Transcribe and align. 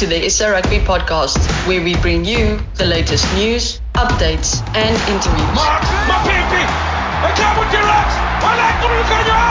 to 0.00 0.06
the 0.06 0.30
SA 0.30 0.48
Rugby 0.48 0.78
podcast, 0.78 1.36
where 1.68 1.84
we 1.84 1.94
bring 1.96 2.24
you 2.24 2.58
the 2.76 2.86
latest 2.86 3.28
news, 3.34 3.82
updates, 3.92 4.64
and 4.72 4.96
interviews. 5.12 5.44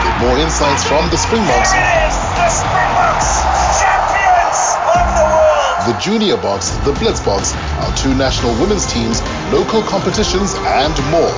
With 0.01 0.17
more 0.25 0.37
insights 0.41 0.83
from 0.89 1.05
the 1.11 1.17
Springboks, 1.21 1.69
It 1.69 1.85
is 2.01 2.17
the 2.33 2.49
Springboks, 2.49 3.29
champions 3.77 4.59
of 4.89 5.05
the 5.13 5.25
world. 5.29 5.85
the 5.85 5.93
Junior 6.01 6.37
Boks, 6.37 6.83
the 6.83 6.93
Blitzboks, 6.93 7.53
our 7.85 7.95
two 7.95 8.15
national 8.15 8.59
women's 8.59 8.91
teams, 8.91 9.21
local 9.53 9.83
competitions, 9.83 10.55
and 10.65 10.97
more. 11.11 11.29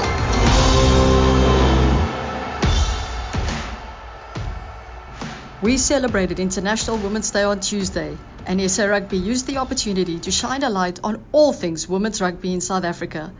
We 5.61 5.77
celebrated 5.77 6.39
International 6.39 6.97
Women's 6.97 7.29
Day 7.29 7.43
on 7.43 7.59
Tuesday, 7.59 8.17
and 8.45 8.69
SA 8.69 8.85
Rugby 8.85 9.17
used 9.17 9.47
the 9.47 9.57
opportunity 9.57 10.19
to 10.19 10.31
shine 10.31 10.63
a 10.63 10.69
light 10.69 10.99
on 11.03 11.23
all 11.31 11.53
things 11.53 11.87
women's 11.87 12.21
rugby 12.21 12.53
in 12.53 12.61
South 12.61 12.83
Africa. 12.83 13.33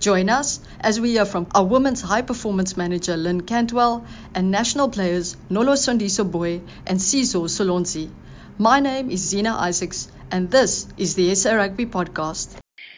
Join 0.00 0.28
us 0.28 0.60
as 0.80 1.00
we 1.00 1.12
hear 1.12 1.24
from 1.24 1.46
our 1.54 1.64
women's 1.64 2.00
high 2.00 2.22
performance 2.22 2.76
manager 2.76 3.16
Lynne 3.16 3.40
Cantwell 3.40 4.06
and 4.34 4.50
national 4.50 4.88
players 4.90 5.36
Nolusindiso 5.50 6.30
Booi 6.30 6.60
and 6.86 6.98
Sizo 6.98 7.48
Solontsi. 7.48 8.10
My 8.58 8.80
name 8.80 9.10
is 9.10 9.20
Zena 9.20 9.54
Isaacs, 9.56 10.10
and 10.30 10.50
this 10.50 10.86
is 10.96 11.14
the 11.14 11.34
SA 11.34 11.54
Rugby 11.54 11.86
podcast. 11.86 12.56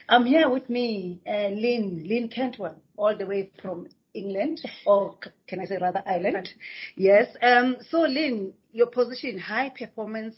I'm 0.08 0.26
here 0.26 0.48
with 0.48 0.68
me, 0.68 1.20
uh, 1.26 1.48
Lynne, 1.48 2.04
Lynne 2.06 2.28
Cantwell, 2.28 2.76
all 2.96 3.16
the 3.16 3.26
way 3.26 3.50
from 3.62 3.88
England, 4.12 4.60
or 4.84 5.16
can 5.46 5.60
I 5.60 5.66
say 5.66 5.78
rather 5.78 6.02
Ireland? 6.04 6.52
Yes. 6.96 7.28
Um, 7.40 7.76
so, 7.88 8.02
Lynne, 8.02 8.52
your 8.72 8.88
position, 8.88 9.38
high 9.38 9.70
performance 9.70 10.34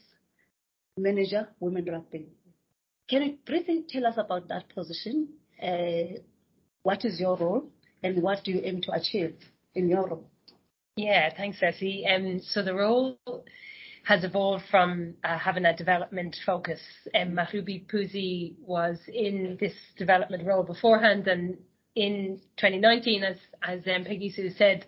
manager, 0.99 1.49
women 1.61 1.85
rugby. 1.87 2.29
Can 3.09 3.23
you 3.23 3.39
briefly 3.47 3.85
tell 3.89 4.07
us 4.07 4.15
about 4.17 4.49
that 4.49 4.69
position? 4.75 5.29
Uh, 5.63 6.19
what 6.83 7.05
is 7.05 7.21
your 7.21 7.37
role, 7.37 7.71
and 8.03 8.23
what 8.23 8.45
do 8.45 8.53
you 8.53 8.61
aim 8.65 8.81
to 8.83 8.93
achieve 8.93 9.37
in 9.75 9.89
your 9.89 10.09
role? 10.09 10.31
Yeah, 10.97 11.31
thanks, 11.37 11.61
Ceci. 11.61 12.07
Um, 12.07 12.41
so 12.43 12.63
the 12.63 12.75
role 12.75 13.19
has 14.05 14.25
evolved 14.25 14.65
from 14.71 15.15
uh, 15.25 15.39
having 15.39 15.65
a 15.65 15.77
development 15.77 16.37
focus. 16.45 16.81
Um, 17.15 17.33
Mahubi 17.33 17.87
Puzi 17.87 18.55
was 18.61 18.99
in 19.09 19.57
this 19.61 19.75
development 19.97 20.47
role 20.47 20.65
beforehand, 20.65 21.29
and 21.29 21.57
in 21.95 22.41
2019, 22.57 23.23
as 23.23 23.37
as 23.63 23.81
um, 23.87 24.05
Peggy 24.05 24.31
Sue 24.31 24.51
said, 24.51 24.87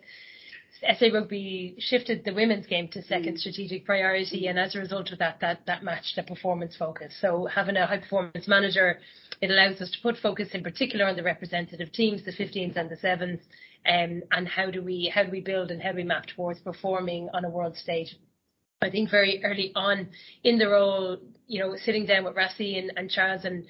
SA 0.81 1.07
Rugby 1.13 1.75
shifted 1.79 2.25
the 2.25 2.33
women's 2.33 2.67
game 2.67 2.87
to 2.89 3.01
second 3.03 3.39
strategic 3.39 3.85
priority, 3.85 4.47
and 4.47 4.59
as 4.59 4.75
a 4.75 4.79
result 4.79 5.11
of 5.11 5.19
that, 5.19 5.39
that 5.39 5.65
that 5.65 5.83
matched 5.83 6.15
the 6.15 6.23
performance 6.23 6.75
focus. 6.75 7.13
So 7.21 7.45
having 7.45 7.77
a 7.77 7.85
high 7.85 7.99
performance 7.99 8.47
manager, 8.47 8.99
it 9.41 9.49
allows 9.49 9.81
us 9.81 9.91
to 9.91 9.97
put 10.01 10.17
focus 10.17 10.49
in 10.53 10.63
particular 10.63 11.05
on 11.05 11.15
the 11.15 11.23
representative 11.23 11.91
teams, 11.91 12.25
the 12.25 12.31
15s 12.31 12.75
and 12.75 12.89
the 12.89 12.97
sevens, 12.97 13.39
um, 13.87 14.21
and 14.31 14.47
how 14.47 14.69
do 14.69 14.81
we 14.81 15.11
how 15.13 15.23
do 15.23 15.31
we 15.31 15.41
build 15.41 15.71
and 15.71 15.81
how 15.81 15.91
do 15.91 15.97
we 15.97 16.03
map 16.03 16.25
towards 16.25 16.59
performing 16.59 17.29
on 17.33 17.45
a 17.45 17.49
world 17.49 17.77
stage. 17.77 18.17
I 18.81 18.89
think 18.89 19.09
very 19.09 19.41
early 19.43 19.71
on 19.75 20.09
in 20.43 20.57
the 20.57 20.67
role, 20.67 21.17
you 21.47 21.59
know, 21.59 21.75
sitting 21.77 22.05
down 22.05 22.25
with 22.25 22.35
Rassie 22.35 22.77
and, 22.77 22.91
and 22.97 23.09
Charles 23.09 23.45
and 23.45 23.65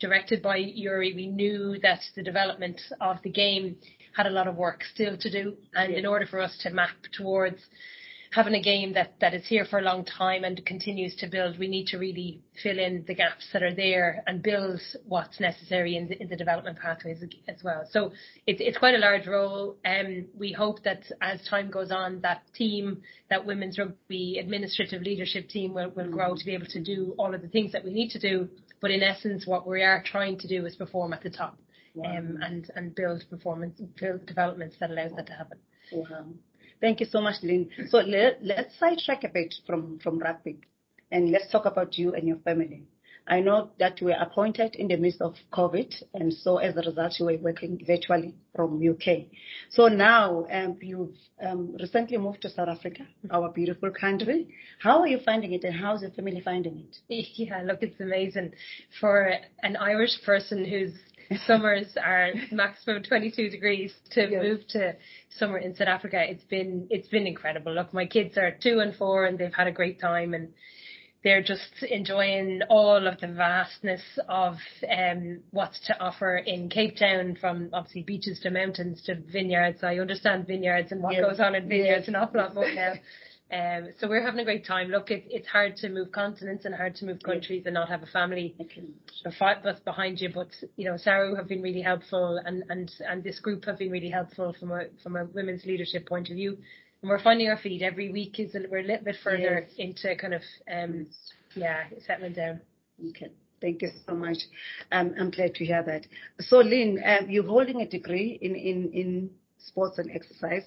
directed 0.00 0.42
by 0.42 0.62
Jurie, 0.62 1.14
we 1.14 1.26
knew 1.26 1.78
that 1.82 2.00
the 2.14 2.22
development 2.22 2.80
of 3.00 3.18
the 3.22 3.30
game 3.30 3.76
had 4.18 4.26
a 4.26 4.30
lot 4.30 4.48
of 4.48 4.56
work 4.56 4.82
still 4.82 5.16
to 5.16 5.30
do. 5.30 5.56
And 5.74 5.94
in 5.94 6.04
order 6.04 6.26
for 6.26 6.40
us 6.40 6.58
to 6.62 6.70
map 6.70 6.96
towards 7.16 7.60
having 8.32 8.54
a 8.54 8.60
game 8.60 8.92
that, 8.92 9.14
that 9.20 9.32
is 9.32 9.46
here 9.46 9.64
for 9.64 9.78
a 9.78 9.82
long 9.82 10.04
time 10.04 10.42
and 10.42 10.66
continues 10.66 11.14
to 11.14 11.28
build, 11.28 11.56
we 11.56 11.68
need 11.68 11.86
to 11.86 11.98
really 11.98 12.40
fill 12.60 12.80
in 12.80 13.04
the 13.06 13.14
gaps 13.14 13.46
that 13.52 13.62
are 13.62 13.74
there 13.74 14.24
and 14.26 14.42
build 14.42 14.80
what's 15.06 15.38
necessary 15.38 15.96
in 15.96 16.08
the, 16.08 16.20
in 16.20 16.28
the 16.28 16.36
development 16.36 16.76
pathways 16.80 17.22
as 17.46 17.62
well. 17.62 17.84
So 17.92 18.10
it's, 18.44 18.60
it's 18.60 18.76
quite 18.76 18.96
a 18.96 18.98
large 18.98 19.26
role. 19.28 19.76
Um, 19.84 20.26
we 20.36 20.52
hope 20.52 20.82
that 20.82 21.04
as 21.22 21.40
time 21.48 21.70
goes 21.70 21.92
on, 21.92 22.20
that 22.22 22.42
team, 22.54 23.02
that 23.30 23.46
women's 23.46 23.78
rugby 23.78 24.38
administrative 24.40 25.00
leadership 25.02 25.48
team 25.48 25.74
will, 25.74 25.90
will 25.90 26.10
grow 26.10 26.34
to 26.34 26.44
be 26.44 26.54
able 26.54 26.66
to 26.66 26.82
do 26.82 27.14
all 27.18 27.32
of 27.34 27.40
the 27.40 27.48
things 27.48 27.70
that 27.70 27.84
we 27.84 27.92
need 27.92 28.10
to 28.10 28.18
do. 28.18 28.48
But 28.80 28.90
in 28.90 29.02
essence, 29.02 29.46
what 29.46 29.66
we 29.66 29.82
are 29.82 30.02
trying 30.04 30.38
to 30.40 30.48
do 30.48 30.66
is 30.66 30.74
perform 30.74 31.12
at 31.12 31.22
the 31.22 31.30
top. 31.30 31.56
Um, 32.04 32.38
and, 32.42 32.70
and 32.76 32.94
build 32.94 33.24
performance, 33.30 33.80
build 34.00 34.26
developments 34.26 34.76
that 34.80 34.90
allows 34.90 35.12
that 35.16 35.26
to 35.26 35.32
happen. 35.32 35.58
Wow. 35.92 36.26
Thank 36.80 37.00
you 37.00 37.06
so 37.06 37.20
much, 37.20 37.42
Lynne. 37.42 37.70
So 37.88 37.98
let, 37.98 38.38
let's 38.42 38.78
sidetrack 38.78 39.24
a 39.24 39.28
bit 39.28 39.54
from, 39.66 39.98
from 39.98 40.18
rugby 40.18 40.60
and 41.10 41.30
let's 41.30 41.50
talk 41.50 41.64
about 41.64 41.98
you 41.98 42.14
and 42.14 42.26
your 42.26 42.38
family. 42.38 42.84
I 43.30 43.40
know 43.40 43.70
that 43.78 44.00
you 44.00 44.06
were 44.06 44.16
appointed 44.18 44.74
in 44.74 44.88
the 44.88 44.96
midst 44.96 45.20
of 45.20 45.34
COVID, 45.52 46.02
and 46.14 46.32
so 46.32 46.56
as 46.56 46.74
a 46.76 46.80
result, 46.80 47.12
you 47.18 47.26
were 47.26 47.36
working 47.36 47.78
virtually 47.86 48.34
from 48.56 48.80
UK. 48.82 49.26
So 49.68 49.88
now 49.88 50.46
um, 50.50 50.78
you've 50.80 51.14
um, 51.44 51.76
recently 51.78 52.16
moved 52.16 52.40
to 52.42 52.48
South 52.50 52.68
Africa, 52.68 53.02
our 53.30 53.50
beautiful 53.50 53.90
country. 53.90 54.48
How 54.78 55.00
are 55.00 55.06
you 55.06 55.18
finding 55.26 55.52
it, 55.52 55.62
and 55.64 55.74
how's 55.74 56.00
your 56.00 56.10
family 56.12 56.40
finding 56.42 56.78
it? 56.78 56.96
Yeah, 57.34 57.62
look, 57.62 57.82
it's 57.82 58.00
amazing 58.00 58.52
for 58.98 59.34
an 59.62 59.76
Irish 59.76 60.22
person 60.24 60.64
whose 60.64 60.94
summers 61.46 61.96
are 62.02 62.30
maximum 62.50 63.02
22 63.02 63.50
degrees 63.50 63.92
to 64.12 64.28
Yes. 64.30 64.42
move 64.42 64.66
to 64.68 64.94
summer 65.38 65.58
in 65.58 65.74
South 65.74 65.88
Africa. 65.88 66.22
It's 66.28 66.44
been 66.44 66.86
it's 66.90 67.08
been 67.08 67.26
incredible. 67.26 67.74
Look, 67.74 67.92
my 67.92 68.06
kids 68.06 68.36
are 68.38 68.50
two 68.52 68.80
and 68.80 68.94
four, 68.94 69.26
and 69.26 69.38
they've 69.38 69.52
had 69.52 69.66
a 69.66 69.72
great 69.72 70.00
time, 70.00 70.34
and 70.34 70.48
they're 71.24 71.42
just 71.42 71.82
enjoying 71.82 72.60
all 72.70 73.06
of 73.06 73.20
the 73.20 73.26
vastness 73.26 74.02
of 74.28 74.54
um, 74.88 75.40
what's 75.50 75.80
to 75.86 76.00
offer 76.00 76.36
in 76.38 76.68
Cape 76.70 76.96
Town, 76.96 77.36
from 77.40 77.70
obviously 77.72 78.02
beaches 78.02 78.38
to 78.40 78.50
mountains 78.50 79.02
to 79.02 79.16
vineyards. 79.16 79.82
I 79.82 79.98
understand 79.98 80.46
vineyards 80.46 80.92
and 80.92 81.02
what 81.02 81.14
Yes. 81.14 81.24
goes 81.24 81.40
on 81.40 81.54
in 81.56 81.68
vineyards 81.68 82.02
Yes. 82.06 82.08
an 82.08 82.16
awful 82.16 82.40
lot 82.40 82.54
more 82.54 82.72
now. 82.72 82.94
Um, 83.50 83.88
so 83.98 84.08
we're 84.08 84.22
having 84.24 84.40
a 84.40 84.44
great 84.44 84.66
time. 84.66 84.88
Look, 84.88 85.10
it, 85.10 85.24
it's 85.30 85.48
hard 85.48 85.76
to 85.76 85.88
move 85.88 86.12
continents 86.12 86.66
and 86.66 86.74
hard 86.74 86.94
to 86.96 87.06
move 87.06 87.22
countries 87.22 87.62
and 87.64 87.74
not 87.74 87.88
have 87.88 88.02
a 88.02 88.06
family 88.06 88.54
that's 89.64 89.80
behind 89.80 90.20
you. 90.20 90.30
But 90.34 90.48
you 90.76 90.84
know, 90.90 90.96
Saru 90.98 91.34
have 91.34 91.48
been 91.48 91.62
really 91.62 91.80
helpful, 91.80 92.40
and 92.44 92.62
and 92.68 92.90
and 93.08 93.24
this 93.24 93.40
group 93.40 93.64
have 93.64 93.78
been 93.78 93.90
really 93.90 94.10
helpful 94.10 94.54
from 94.58 94.72
a 94.72 94.86
from 95.02 95.16
a 95.16 95.24
women's 95.24 95.64
leadership 95.64 96.06
point 96.06 96.28
of 96.28 96.36
view. 96.36 96.58
And 97.00 97.08
we're 97.08 97.22
finding 97.22 97.48
our 97.48 97.56
feet 97.58 97.80
every 97.82 98.10
week. 98.12 98.38
Is 98.38 98.54
a, 98.54 98.60
we're 98.70 98.80
a 98.80 98.82
little 98.82 99.04
bit 99.04 99.16
further 99.24 99.66
Yes. 99.68 99.70
into 99.78 100.16
kind 100.16 100.34
of 100.34 100.42
um, 100.70 101.06
yeah, 101.54 101.84
settling 102.06 102.34
down. 102.34 102.60
Okay. 103.10 103.30
Thank 103.60 103.82
you 103.82 103.90
so 104.06 104.14
much. 104.14 104.38
Um, 104.92 105.14
I'm 105.18 105.30
glad 105.30 105.54
to 105.56 105.64
hear 105.64 105.82
that. 105.82 106.06
So, 106.40 106.58
Lynne, 106.58 107.02
um, 107.04 107.28
you're 107.28 107.44
holding 107.46 107.80
a 107.80 107.88
degree 107.88 108.38
in, 108.40 108.54
in, 108.54 108.92
in 108.92 109.30
sports 109.58 109.98
and 109.98 110.10
exercise, 110.12 110.62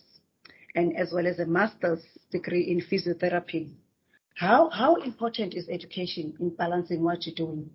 and 0.75 0.95
as 0.97 1.11
well 1.13 1.27
as 1.27 1.39
a 1.39 1.45
master's 1.45 2.01
degree 2.31 2.63
in 2.63 2.81
physiotherapy. 2.81 3.71
How 4.35 4.69
how 4.69 4.95
important 4.95 5.53
is 5.53 5.67
education 5.69 6.33
in 6.39 6.49
balancing 6.49 7.03
what 7.03 7.25
you're 7.25 7.35
doing 7.35 7.69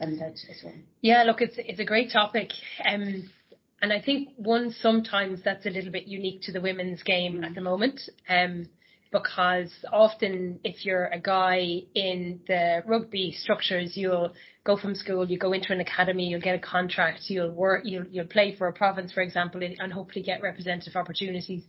and 0.00 0.18
that 0.20 0.32
as 0.50 0.60
well? 0.64 0.74
Yeah, 1.02 1.22
look, 1.24 1.40
it's 1.40 1.56
it's 1.58 1.80
a 1.80 1.84
great 1.84 2.10
topic, 2.10 2.50
um, 2.84 3.30
and 3.82 3.92
I 3.92 4.00
think 4.00 4.30
one 4.36 4.72
sometimes 4.80 5.40
that's 5.44 5.66
a 5.66 5.70
little 5.70 5.92
bit 5.92 6.06
unique 6.06 6.42
to 6.42 6.52
the 6.52 6.60
women's 6.60 7.02
game 7.02 7.44
at 7.44 7.54
the 7.54 7.60
moment, 7.60 8.00
um, 8.28 8.68
because 9.12 9.72
often 9.92 10.60
if 10.64 10.84
you're 10.84 11.06
a 11.06 11.20
guy 11.20 11.82
in 11.94 12.40
the 12.48 12.82
rugby 12.86 13.32
structures, 13.32 13.96
you'll 13.96 14.32
go 14.64 14.76
from 14.76 14.94
school, 14.94 15.26
you 15.26 15.38
go 15.38 15.52
into 15.52 15.72
an 15.72 15.80
academy, 15.80 16.26
you'll 16.28 16.40
get 16.40 16.54
a 16.54 16.58
contract, 16.58 17.20
you'll 17.28 17.50
work, 17.50 17.82
you'll 17.84 18.06
you'll 18.06 18.26
play 18.26 18.56
for 18.56 18.66
a 18.66 18.72
province, 18.72 19.12
for 19.12 19.20
example, 19.20 19.62
and 19.62 19.76
and 19.78 19.92
hopefully 19.92 20.22
get 20.22 20.42
representative 20.42 20.96
opportunities. 20.96 21.62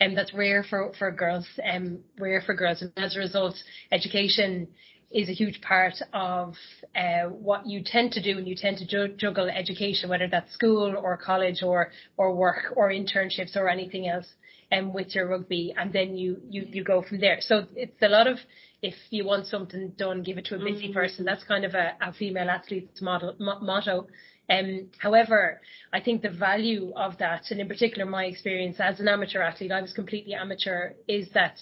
And 0.00 0.16
that's 0.16 0.32
rare 0.32 0.62
for, 0.62 0.92
for 0.98 1.10
girls, 1.10 1.46
um, 1.72 1.98
rare 2.18 2.40
for 2.44 2.54
girls. 2.54 2.82
And 2.82 2.92
as 2.96 3.16
a 3.16 3.18
result, 3.18 3.56
education 3.90 4.68
is 5.10 5.28
a 5.28 5.32
huge 5.32 5.60
part 5.62 5.94
of 6.12 6.54
uh, 6.94 7.28
what 7.28 7.66
you 7.66 7.82
tend 7.84 8.12
to 8.12 8.22
do 8.22 8.38
and 8.38 8.46
you 8.46 8.54
tend 8.54 8.76
to 8.78 8.86
ju- 8.86 9.14
juggle 9.16 9.48
education, 9.48 10.08
whether 10.08 10.28
that's 10.28 10.52
school 10.52 10.94
or 10.96 11.16
college 11.16 11.62
or, 11.62 11.90
or 12.16 12.34
work 12.34 12.72
or 12.76 12.90
internships 12.90 13.56
or 13.56 13.68
anything 13.68 14.06
else 14.06 14.26
um, 14.70 14.92
with 14.92 15.14
your 15.14 15.26
rugby. 15.26 15.74
And 15.76 15.92
then 15.92 16.16
you, 16.16 16.40
you, 16.48 16.66
you 16.68 16.84
go 16.84 17.02
from 17.02 17.20
there. 17.20 17.38
So 17.40 17.66
it's 17.74 18.00
a 18.02 18.08
lot 18.08 18.26
of, 18.26 18.38
if 18.82 18.94
you 19.10 19.24
want 19.24 19.46
something 19.46 19.94
done, 19.96 20.22
give 20.22 20.38
it 20.38 20.44
to 20.46 20.56
a 20.56 20.58
busy 20.58 20.92
person. 20.92 21.24
That's 21.24 21.44
kind 21.44 21.64
of 21.64 21.74
a, 21.74 21.94
a 22.00 22.12
female 22.12 22.50
athlete's 22.50 23.00
model, 23.00 23.34
mo- 23.38 23.60
motto. 23.60 24.06
Um, 24.50 24.88
however, 24.98 25.60
I 25.92 26.00
think 26.00 26.22
the 26.22 26.30
value 26.30 26.92
of 26.96 27.18
that, 27.18 27.50
and 27.50 27.60
in 27.60 27.68
particular 27.68 28.06
my 28.06 28.24
experience 28.24 28.76
as 28.80 28.98
an 29.00 29.08
amateur 29.08 29.42
athlete, 29.42 29.72
I 29.72 29.82
was 29.82 29.92
completely 29.92 30.34
amateur, 30.34 30.92
is 31.06 31.28
that 31.34 31.58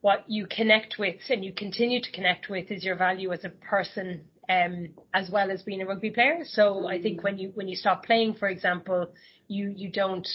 what 0.00 0.24
you 0.28 0.46
connect 0.46 0.96
with 0.98 1.20
and 1.30 1.44
you 1.44 1.52
continue 1.52 2.00
to 2.00 2.12
connect 2.12 2.48
with 2.48 2.70
is 2.70 2.84
your 2.84 2.94
value 2.96 3.32
as 3.32 3.44
a 3.44 3.48
person 3.48 4.20
um, 4.48 4.90
as 5.12 5.30
well 5.30 5.50
as 5.50 5.62
being 5.62 5.80
a 5.80 5.86
rugby 5.86 6.10
player. 6.10 6.44
So 6.44 6.86
I 6.86 7.00
think 7.00 7.22
when 7.22 7.38
you 7.38 7.52
when 7.54 7.68
you 7.68 7.76
stop 7.76 8.04
playing, 8.04 8.34
for 8.34 8.48
example, 8.48 9.08
you 9.48 9.72
you 9.74 9.90
don't 9.90 10.28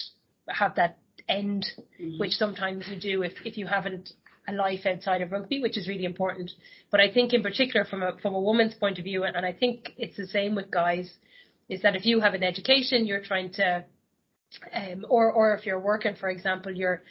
have 0.48 0.74
that 0.76 0.98
end, 1.28 1.66
which 2.18 2.32
sometimes 2.32 2.86
you 2.88 2.98
do 2.98 3.22
if 3.22 3.34
if 3.44 3.56
you 3.56 3.66
haven't 3.66 4.10
a 4.48 4.52
life 4.52 4.86
outside 4.86 5.22
of 5.22 5.32
rugby, 5.32 5.60
which 5.60 5.78
is 5.78 5.86
really 5.86 6.04
important. 6.04 6.50
But 6.90 7.00
I 7.00 7.12
think 7.12 7.32
in 7.32 7.42
particular 7.42 7.84
from 7.84 8.02
a 8.02 8.16
from 8.20 8.34
a 8.34 8.40
woman's 8.40 8.74
point 8.74 8.98
of 8.98 9.04
view, 9.04 9.24
and 9.24 9.46
I 9.46 9.52
think 9.52 9.92
it's 9.96 10.16
the 10.16 10.26
same 10.26 10.54
with 10.54 10.70
guys, 10.70 11.12
is 11.70 11.80
that 11.82 11.96
if 11.96 12.04
you 12.04 12.20
have 12.20 12.34
an 12.34 12.42
education, 12.42 13.06
you're 13.06 13.22
trying 13.22 13.52
to, 13.54 13.84
um, 14.74 15.06
or 15.08 15.32
or 15.32 15.54
if 15.54 15.64
you're 15.64 15.80
working, 15.80 16.16
for 16.16 16.28
example, 16.28 16.72
you're 16.72 17.02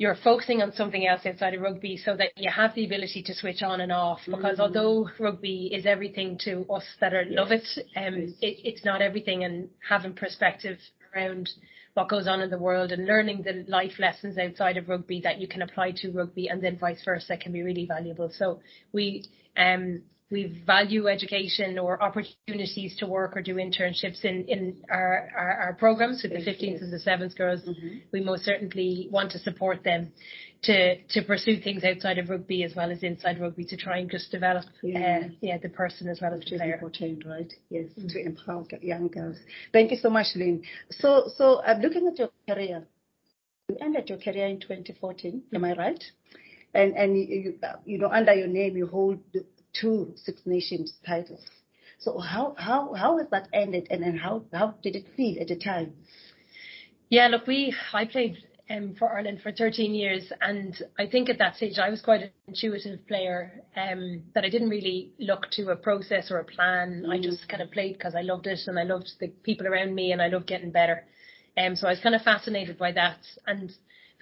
you're 0.00 0.16
focusing 0.24 0.62
on 0.62 0.72
something 0.72 1.06
else 1.06 1.26
outside 1.26 1.52
of 1.52 1.60
rugby 1.60 1.98
so 1.98 2.16
that 2.16 2.30
you 2.34 2.50
have 2.50 2.74
the 2.74 2.86
ability 2.86 3.22
to 3.22 3.34
switch 3.34 3.62
on 3.62 3.82
and 3.82 3.92
off 3.92 4.20
because 4.24 4.56
mm. 4.56 4.60
although 4.60 5.10
rugby 5.18 5.70
is 5.74 5.84
everything 5.84 6.38
to 6.42 6.64
us 6.72 6.84
that 7.02 7.12
are, 7.12 7.22
yes. 7.22 7.32
love 7.36 7.52
it, 7.52 7.66
um, 7.96 8.14
yes. 8.20 8.30
it, 8.40 8.56
it's 8.64 8.84
not 8.86 9.02
everything 9.02 9.44
and 9.44 9.68
having 9.86 10.14
perspective 10.14 10.78
around 11.14 11.50
what 11.92 12.08
goes 12.08 12.26
on 12.26 12.40
in 12.40 12.48
the 12.48 12.56
world 12.58 12.92
and 12.92 13.04
learning 13.04 13.42
the 13.42 13.62
life 13.68 13.98
lessons 13.98 14.38
outside 14.38 14.78
of 14.78 14.88
rugby 14.88 15.20
that 15.20 15.38
you 15.38 15.46
can 15.46 15.60
apply 15.60 15.92
to 15.94 16.10
rugby 16.12 16.48
and 16.48 16.62
then 16.62 16.78
vice 16.78 17.02
versa 17.04 17.36
can 17.36 17.52
be 17.52 17.60
really 17.60 17.84
valuable. 17.84 18.30
So 18.32 18.60
we 18.92 19.26
um 19.58 20.00
we 20.30 20.62
value 20.64 21.08
education 21.08 21.78
or 21.78 22.00
opportunities 22.00 22.96
to 22.98 23.06
work 23.06 23.36
or 23.36 23.42
do 23.42 23.56
internships 23.56 24.24
in, 24.24 24.44
in 24.46 24.76
our, 24.88 25.28
our, 25.36 25.52
our 25.62 25.72
programs 25.74 26.22
with 26.22 26.32
the 26.32 26.38
15th 26.38 26.82
and 26.82 26.92
the 26.92 26.98
7th 26.98 27.36
girls. 27.36 27.60
Mm-hmm. 27.62 27.98
We 28.12 28.20
most 28.20 28.44
certainly 28.44 29.08
want 29.10 29.32
to 29.32 29.40
support 29.40 29.82
them 29.82 30.12
to, 30.62 31.02
to 31.02 31.22
pursue 31.22 31.60
things 31.60 31.82
outside 31.82 32.18
of 32.18 32.28
rugby 32.28 32.62
as 32.62 32.74
well 32.76 32.92
as 32.92 33.02
inside 33.02 33.40
rugby 33.40 33.64
to 33.64 33.76
try 33.76 33.98
and 33.98 34.10
just 34.10 34.30
develop 34.30 34.66
yeah, 34.82 35.22
uh, 35.24 35.28
yeah 35.40 35.58
the 35.58 35.68
person 35.68 36.08
as 36.08 36.20
well 36.20 36.34
as 36.34 36.40
the 36.40 36.58
player. 36.58 36.74
important, 36.74 37.24
right? 37.26 37.52
Yes, 37.68 37.86
mm-hmm. 37.98 38.08
to 38.08 38.24
empower 38.24 38.64
young 38.82 39.08
girls. 39.08 39.36
Thank 39.72 39.90
you 39.90 39.96
so 39.96 40.10
much, 40.10 40.26
Lynne. 40.36 40.62
So, 40.90 41.24
so 41.36 41.60
I'm 41.62 41.78
uh, 41.78 41.80
looking 41.80 42.06
at 42.06 42.18
your 42.18 42.30
career. 42.48 42.86
You 43.68 43.76
ended 43.80 44.08
your 44.08 44.18
career 44.18 44.46
in 44.46 44.60
2014, 44.60 45.32
mm-hmm. 45.32 45.56
am 45.56 45.64
I 45.64 45.74
right? 45.74 46.04
And 46.72 46.96
and 46.96 47.18
you, 47.18 47.58
you 47.84 47.98
know 47.98 48.08
under 48.12 48.32
your 48.32 48.46
name 48.46 48.76
you 48.76 48.86
hold 48.86 49.18
two 49.72 50.12
Six 50.16 50.42
Nations 50.46 50.94
titles. 51.06 51.44
So 51.98 52.18
how 52.18 52.54
how 52.58 52.94
how 52.94 53.18
has 53.18 53.28
that 53.30 53.48
ended, 53.52 53.88
and 53.90 54.02
and 54.02 54.18
how 54.18 54.44
how 54.52 54.74
did 54.82 54.96
it 54.96 55.06
feel 55.16 55.40
at 55.40 55.48
the 55.48 55.56
time? 55.56 55.94
Yeah, 57.10 57.28
look, 57.28 57.46
we 57.46 57.74
I 57.92 58.04
played 58.06 58.38
um, 58.70 58.94
for 58.98 59.12
Ireland 59.12 59.40
for 59.42 59.52
13 59.52 59.94
years, 59.94 60.32
and 60.40 60.80
I 60.98 61.06
think 61.06 61.28
at 61.28 61.38
that 61.38 61.56
stage 61.56 61.78
I 61.78 61.90
was 61.90 62.00
quite 62.00 62.22
an 62.22 62.30
intuitive 62.46 63.06
player. 63.06 63.64
Um, 63.76 64.22
that 64.34 64.44
I 64.44 64.48
didn't 64.48 64.70
really 64.70 65.12
look 65.18 65.50
to 65.52 65.70
a 65.70 65.76
process 65.76 66.30
or 66.30 66.38
a 66.38 66.44
plan. 66.44 67.04
Mm. 67.06 67.10
I 67.10 67.20
just 67.20 67.48
kind 67.48 67.62
of 67.62 67.70
played 67.70 67.94
because 67.94 68.14
I 68.14 68.22
loved 68.22 68.46
it, 68.46 68.60
and 68.66 68.78
I 68.78 68.84
loved 68.84 69.10
the 69.18 69.28
people 69.28 69.66
around 69.66 69.94
me, 69.94 70.12
and 70.12 70.22
I 70.22 70.28
loved 70.28 70.46
getting 70.46 70.70
better. 70.70 71.04
Um, 71.58 71.76
so 71.76 71.86
I 71.86 71.90
was 71.90 72.00
kind 72.00 72.14
of 72.14 72.22
fascinated 72.22 72.78
by 72.78 72.92
that. 72.92 73.18
And 73.46 73.72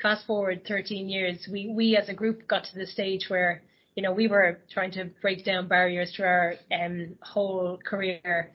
fast 0.01 0.27
forward 0.27 0.63
13 0.67 1.09
years, 1.09 1.47
we 1.51 1.69
we 1.69 1.97
as 1.97 2.09
a 2.09 2.15
group 2.15 2.49
got 2.49 2.65
to 2.65 2.75
the 2.75 2.87
stage 2.87 3.27
where 3.29 3.63
you 3.99 4.03
know, 4.03 4.13
we 4.13 4.29
were 4.29 4.61
trying 4.71 4.93
to 4.93 5.07
break 5.21 5.45
down 5.45 5.67
barriers 5.67 6.13
to 6.13 6.23
our 6.23 6.55
um, 6.71 7.17
whole 7.21 7.81
career. 7.85 8.53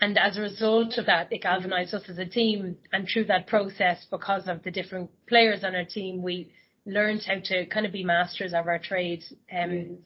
And 0.00 0.16
as 0.16 0.38
a 0.38 0.42
result 0.42 0.96
of 0.96 1.06
that, 1.06 1.32
it 1.32 1.42
galvanized 1.42 1.92
us 1.92 2.04
as 2.08 2.18
a 2.18 2.24
team. 2.24 2.76
And 2.92 3.08
through 3.12 3.24
that 3.24 3.48
process, 3.48 4.06
because 4.08 4.46
of 4.46 4.62
the 4.62 4.70
different 4.70 5.10
players 5.28 5.64
on 5.64 5.74
our 5.74 5.84
team, 5.84 6.22
we 6.22 6.52
learned 6.86 7.22
how 7.26 7.40
to 7.46 7.66
kind 7.66 7.84
of 7.84 7.90
be 7.90 8.04
masters 8.04 8.54
of 8.54 8.68
our 8.68 8.78
trade. 8.78 9.24
Um, 9.52 9.98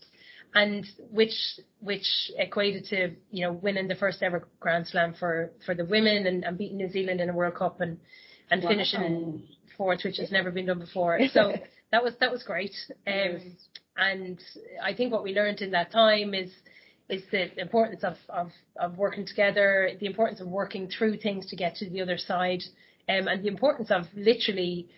and 0.54 0.86
which 1.10 1.34
which 1.80 2.06
equated 2.38 2.86
to 2.86 3.14
you 3.30 3.44
know 3.44 3.52
winning 3.52 3.86
the 3.86 3.94
first 3.94 4.22
ever 4.22 4.48
Grand 4.60 4.86
Slam 4.86 5.14
for 5.20 5.52
for 5.66 5.74
the 5.74 5.84
women 5.84 6.26
and, 6.26 6.42
and 6.42 6.56
beating 6.56 6.78
New 6.78 6.88
Zealand 6.88 7.20
in 7.20 7.28
a 7.28 7.34
World 7.34 7.54
Cup 7.54 7.82
and 7.82 7.98
and 8.50 8.62
wow. 8.62 8.70
finishing 8.70 9.46
fourth, 9.76 10.00
which 10.04 10.16
has 10.16 10.32
never 10.32 10.50
been 10.50 10.66
done 10.66 10.78
before. 10.78 11.20
So 11.34 11.52
that 11.92 12.02
was 12.02 12.14
that 12.20 12.32
was 12.32 12.42
great. 12.44 12.74
Um, 13.06 13.56
and 13.96 14.38
I 14.82 14.94
think 14.94 15.12
what 15.12 15.22
we 15.22 15.34
learned 15.34 15.60
in 15.60 15.72
that 15.72 15.92
time 15.92 16.34
is 16.34 16.50
is 17.10 17.22
the 17.32 17.60
importance 17.60 18.04
of, 18.04 18.14
of, 18.28 18.52
of 18.76 18.96
working 18.96 19.26
together, 19.26 19.90
the 19.98 20.06
importance 20.06 20.40
of 20.40 20.46
working 20.46 20.88
through 20.88 21.16
things 21.16 21.46
to 21.46 21.56
get 21.56 21.74
to 21.74 21.90
the 21.90 22.00
other 22.00 22.16
side, 22.16 22.62
um, 23.08 23.26
and 23.26 23.42
the 23.42 23.48
importance 23.48 23.90
of 23.90 24.04
literally 24.14 24.88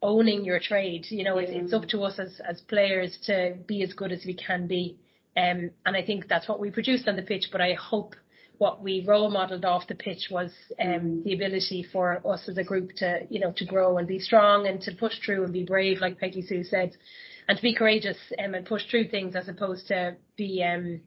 owning 0.00 0.44
your 0.44 0.58
trade. 0.58 1.04
You 1.10 1.24
know, 1.24 1.38
it's, 1.38 1.50
it's 1.52 1.72
up 1.74 1.86
to 1.88 2.02
us 2.04 2.18
as, 2.18 2.40
as 2.48 2.60
players 2.62 3.18
to 3.26 3.56
be 3.66 3.82
as 3.82 3.92
good 3.92 4.12
as 4.12 4.24
we 4.24 4.34
can 4.34 4.66
be. 4.66 4.96
Um, 5.36 5.70
and 5.84 5.94
I 5.94 6.02
think 6.02 6.26
that's 6.26 6.48
what 6.48 6.58
we 6.58 6.70
produced 6.70 7.06
on 7.06 7.16
the 7.16 7.22
pitch, 7.22 7.48
but 7.52 7.60
I 7.60 7.74
hope 7.74 8.14
what 8.56 8.82
we 8.82 9.04
role 9.06 9.30
modelled 9.30 9.64
off 9.64 9.86
the 9.86 9.94
pitch 9.94 10.28
was 10.30 10.50
um, 10.82 11.22
the 11.24 11.34
ability 11.34 11.86
for 11.92 12.20
us 12.26 12.48
as 12.48 12.58
a 12.58 12.64
group 12.64 12.90
to, 12.96 13.20
you 13.30 13.38
know, 13.40 13.52
to 13.56 13.64
grow 13.64 13.98
and 13.98 14.08
be 14.08 14.18
strong 14.18 14.66
and 14.66 14.80
to 14.80 14.92
push 14.92 15.14
through 15.24 15.44
and 15.44 15.52
be 15.52 15.64
brave, 15.64 16.00
like 16.00 16.18
Peggy 16.18 16.42
Sue 16.42 16.64
said 16.64 16.96
and 17.48 17.56
to 17.56 17.62
be 17.62 17.74
courageous 17.74 18.18
um, 18.42 18.54
and 18.54 18.66
push 18.66 18.82
through 18.90 19.08
things 19.08 19.34
as 19.34 19.48
opposed 19.48 19.88
to 19.88 20.16
be 20.36 20.62
um 20.62 21.00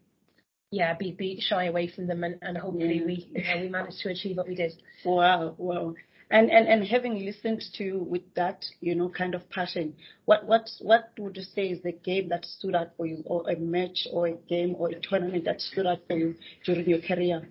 yeah 0.72 0.94
be 0.96 1.12
be 1.12 1.40
shy 1.40 1.66
away 1.66 1.88
from 1.88 2.08
them 2.08 2.24
and, 2.24 2.38
and 2.42 2.58
hopefully 2.58 2.98
yeah. 3.00 3.06
we 3.06 3.32
you 3.34 3.44
know, 3.44 3.62
we 3.62 3.70
managed 3.70 4.00
to 4.00 4.10
achieve 4.10 4.38
what 4.38 4.48
we 4.48 4.56
did 4.56 4.74
wow 5.06 5.54
wow 5.58 5.94
and, 6.32 6.50
and 6.50 6.68
and 6.68 6.88
having 6.88 7.26
listened 7.26 7.62
to 7.74 7.84
you 7.84 8.00
with 8.00 8.22
that 8.36 8.66
you 8.80 8.96
know 8.96 9.10
kind 9.10 9.36
of 9.36 9.48
passion 9.50 9.94
what 10.26 10.46
what 10.46 10.70
what 10.80 11.12
would 11.20 11.38
you 11.38 11.44
say 11.44 11.68
is 11.68 11.82
the 11.84 11.92
game 11.92 12.30
that 12.30 12.46
stood 12.46 12.76
out 12.76 12.90
for 12.98 13.06
you 13.06 13.22
or 13.26 13.48
a 13.50 13.56
match 13.58 14.08
or 14.12 14.28
a 14.28 14.34
game 14.50 14.76
or 14.78 14.90
a 14.90 15.00
tournament 15.00 15.46
that 15.46 15.62
stood 15.62 15.86
out 15.86 16.00
for 16.08 16.18
you 16.18 16.36
during 16.66 16.90
your 16.90 17.02
career 17.02 17.48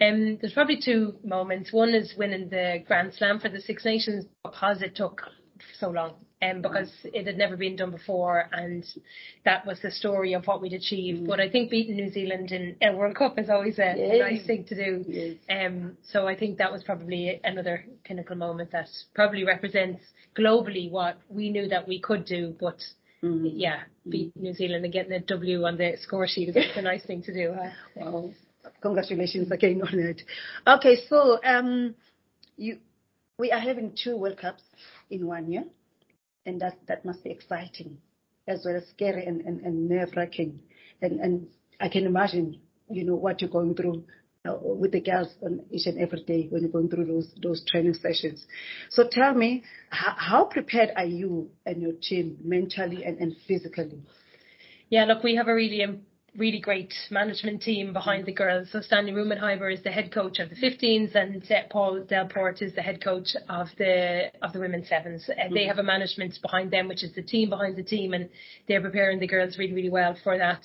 um, 0.00 0.36
there's 0.40 0.52
probably 0.52 0.80
two 0.84 1.14
moments. 1.22 1.72
One 1.72 1.90
is 1.90 2.14
winning 2.18 2.48
the 2.48 2.82
Grand 2.88 3.14
Slam 3.14 3.38
for 3.38 3.48
the 3.48 3.60
Six 3.60 3.84
Nations 3.84 4.24
because 4.44 4.82
it 4.82 4.96
took 4.96 5.22
so 5.78 5.90
long 5.90 6.14
um, 6.42 6.60
because 6.60 6.90
it 7.04 7.26
had 7.26 7.38
never 7.38 7.56
been 7.56 7.76
done 7.76 7.92
before, 7.92 8.48
and 8.52 8.84
that 9.44 9.64
was 9.64 9.78
the 9.80 9.90
story 9.90 10.34
of 10.34 10.46
what 10.46 10.60
we'd 10.60 10.72
achieved. 10.72 11.22
Mm. 11.22 11.26
But 11.28 11.40
I 11.40 11.48
think 11.48 11.70
beating 11.70 11.96
New 11.96 12.10
Zealand 12.10 12.50
in 12.50 12.76
a 12.82 12.94
World 12.94 13.16
Cup 13.16 13.38
is 13.38 13.48
always 13.48 13.78
a, 13.78 13.94
yes. 13.96 14.16
nice 14.20 14.46
thing 14.46 14.64
to 14.64 14.74
do. 14.74 15.04
Yes. 15.06 15.36
Um, 15.48 15.96
so 16.10 16.26
I 16.26 16.36
think 16.36 16.58
that 16.58 16.72
was 16.72 16.82
probably 16.82 17.40
another 17.44 17.84
pinnacle 18.04 18.36
moment 18.36 18.72
that 18.72 18.88
probably 19.14 19.44
represents 19.44 20.02
globally 20.36 20.90
what 20.90 21.18
we 21.28 21.50
knew 21.50 21.68
that 21.68 21.86
we 21.86 22.00
could 22.00 22.24
do, 22.24 22.54
but. 22.60 22.78
Mm. 23.22 23.52
Yeah, 23.54 23.82
beat 24.08 24.36
mm. 24.36 24.42
New 24.42 24.52
Zealand 24.52 24.82
and 24.82 24.92
getting 24.92 25.12
a 25.12 25.20
W 25.20 25.62
on 25.62 25.76
the 25.76 25.92
score 26.00 26.26
sheet 26.26 26.48
is 26.48 26.56
a 26.74 26.82
nice 26.82 27.04
thing 27.04 27.22
to 27.22 27.32
do. 27.32 27.54
Huh? 27.56 27.70
Well, 27.94 28.34
congratulations 28.80 29.48
again 29.52 29.80
on 29.80 29.96
it. 29.96 30.22
Okay, 30.66 30.96
so 31.08 31.38
um, 31.44 31.94
you, 32.56 32.78
we 33.38 33.52
are 33.52 33.60
having 33.60 33.92
two 33.94 34.16
World 34.16 34.38
Cups 34.38 34.64
in 35.08 35.24
one 35.24 35.52
year 35.52 35.62
and 36.46 36.60
that 36.60 36.78
that 36.88 37.04
must 37.04 37.24
be 37.24 37.30
exciting 37.30 37.98
as 38.48 38.62
well 38.64 38.76
as 38.76 38.82
scary 38.88 39.24
and, 39.24 39.40
and, 39.42 39.60
and 39.60 39.88
nerve 39.88 40.10
wracking. 40.16 40.60
And 41.00 41.20
and 41.20 41.46
I 41.80 41.88
can 41.88 42.06
imagine, 42.06 42.60
you 42.90 43.04
know, 43.04 43.14
what 43.14 43.40
you're 43.40 43.50
going 43.50 43.74
through 43.74 44.04
uh, 44.48 44.56
with 44.60 44.92
the 44.92 45.00
girls 45.00 45.28
on 45.42 45.60
each 45.70 45.86
and 45.86 45.98
every 45.98 46.22
day 46.24 46.46
when 46.50 46.62
you're 46.62 46.70
going 46.72 46.88
through 46.88 47.06
those 47.06 47.30
those 47.42 47.64
training 47.70 47.94
sessions. 47.94 48.44
So 48.90 49.08
tell 49.10 49.34
me, 49.34 49.64
how, 49.90 50.14
how 50.16 50.44
prepared 50.44 50.90
are 50.96 51.04
you 51.04 51.50
and 51.64 51.80
your 51.80 51.92
team 51.92 52.38
mentally 52.42 53.04
and, 53.04 53.18
and 53.18 53.36
physically? 53.46 54.02
Yeah, 54.88 55.04
look, 55.04 55.22
we 55.22 55.36
have 55.36 55.48
a 55.48 55.54
really 55.54 55.82
really 56.36 56.60
great 56.60 56.92
management 57.10 57.62
team 57.62 57.92
behind 57.92 58.24
the 58.24 58.32
girls. 58.32 58.68
So 58.72 58.80
Stanley 58.80 59.12
Raubenheimer 59.12 59.72
is 59.72 59.82
the 59.82 59.90
head 59.90 60.10
coach 60.12 60.38
of 60.38 60.48
the 60.48 60.56
15s, 60.56 61.14
and 61.14 61.42
uh, 61.50 61.68
Paul 61.70 62.04
Delport 62.10 62.62
is 62.62 62.74
the 62.74 62.80
head 62.80 63.02
coach 63.04 63.36
of 63.48 63.68
the 63.76 64.30
of 64.40 64.52
the 64.52 64.60
women's 64.60 64.88
sevens. 64.88 65.28
Uh, 65.28 65.34
mm-hmm. 65.34 65.54
They 65.54 65.66
have 65.66 65.78
a 65.78 65.82
management 65.82 66.38
behind 66.40 66.70
them, 66.70 66.88
which 66.88 67.04
is 67.04 67.14
the 67.14 67.22
team 67.22 67.50
behind 67.50 67.76
the 67.76 67.82
team, 67.82 68.14
and 68.14 68.30
they're 68.66 68.80
preparing 68.80 69.18
the 69.18 69.26
girls 69.26 69.58
really, 69.58 69.74
really 69.74 69.90
well 69.90 70.16
for 70.24 70.38
that. 70.38 70.62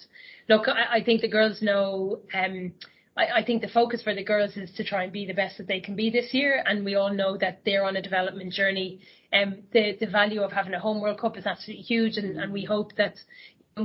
Look, 0.48 0.68
I, 0.68 0.98
I 0.98 1.04
think 1.04 1.22
the 1.22 1.28
girls 1.28 1.62
know. 1.62 2.20
Um, 2.34 2.74
I, 3.18 3.40
I 3.40 3.44
think 3.44 3.62
the 3.62 3.68
focus 3.68 4.04
for 4.04 4.14
the 4.14 4.24
girls 4.24 4.56
is 4.56 4.72
to 4.74 4.84
try 4.84 5.04
and 5.04 5.12
be 5.12 5.26
the 5.26 5.34
best 5.34 5.58
that 5.58 5.68
they 5.68 5.82
can 5.82 5.96
be 5.96 6.10
this 6.10 6.34
year, 6.34 6.64
and 6.66 6.86
we 6.86 6.96
all 6.96 7.14
know 7.14 7.36
that 7.38 7.62
they're 7.66 7.84
on 7.84 7.98
a 7.98 8.02
development 8.02 8.54
journey. 8.54 9.02
Um, 9.34 9.64
the 9.74 9.98
the 10.00 10.08
value 10.08 10.42
of 10.44 10.54
having 10.54 10.74
a 10.74 10.80
home 10.80 11.02
World 11.02 11.20
Cup 11.20 11.38
is 11.38 11.46
absolutely 11.46 11.84
huge, 11.84 12.16
and, 12.16 12.40
and 12.40 12.54
we 12.54 12.64
hope 12.64 12.96
that 12.96 13.16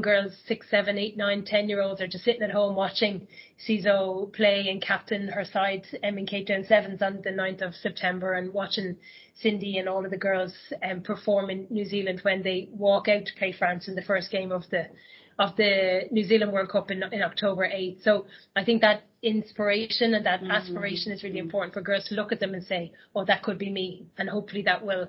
girls, 0.00 0.32
six, 0.46 0.66
seven, 0.70 0.98
eight, 0.98 1.16
nine, 1.16 1.44
ten 1.44 1.68
year 1.68 1.82
olds 1.82 2.00
are 2.00 2.06
just 2.06 2.24
sitting 2.24 2.42
at 2.42 2.50
home 2.50 2.74
watching 2.74 3.26
Sizo 3.66 4.32
play 4.32 4.68
and 4.68 4.80
captain 4.80 5.28
her 5.28 5.44
side 5.44 5.86
um, 6.04 6.18
in 6.18 6.26
Cape 6.26 6.46
Town 6.46 6.64
Sevens 6.64 7.02
on 7.02 7.20
the 7.22 7.30
9th 7.30 7.62
of 7.62 7.74
September 7.74 8.32
and 8.34 8.52
watching 8.52 8.96
Cindy 9.34 9.78
and 9.78 9.88
all 9.88 10.04
of 10.04 10.10
the 10.10 10.16
girls 10.16 10.52
um, 10.82 11.02
perform 11.02 11.50
in 11.50 11.66
New 11.70 11.84
Zealand 11.84 12.20
when 12.22 12.42
they 12.42 12.68
walk 12.72 13.08
out 13.08 13.26
to 13.26 13.34
play 13.38 13.52
France 13.52 13.88
in 13.88 13.94
the 13.94 14.02
first 14.02 14.30
game 14.30 14.52
of 14.52 14.62
the 14.70 14.86
of 15.38 15.56
the 15.56 16.02
New 16.10 16.24
Zealand 16.24 16.52
World 16.52 16.68
Cup 16.68 16.90
in, 16.90 17.02
in 17.10 17.22
October 17.22 17.66
8th. 17.66 18.02
So 18.02 18.26
I 18.54 18.64
think 18.64 18.82
that 18.82 19.04
inspiration 19.22 20.14
and 20.14 20.26
that 20.26 20.40
mm-hmm. 20.40 20.50
aspiration 20.50 21.10
is 21.10 21.22
really 21.22 21.38
important 21.38 21.74
for 21.74 21.80
girls 21.80 22.04
to 22.08 22.14
look 22.14 22.32
at 22.32 22.40
them 22.40 22.54
and 22.54 22.64
say, 22.64 22.92
oh, 23.14 23.24
that 23.24 23.42
could 23.42 23.58
be 23.58 23.70
me. 23.70 24.06
And 24.18 24.28
hopefully 24.28 24.62
that 24.62 24.84
will 24.84 25.08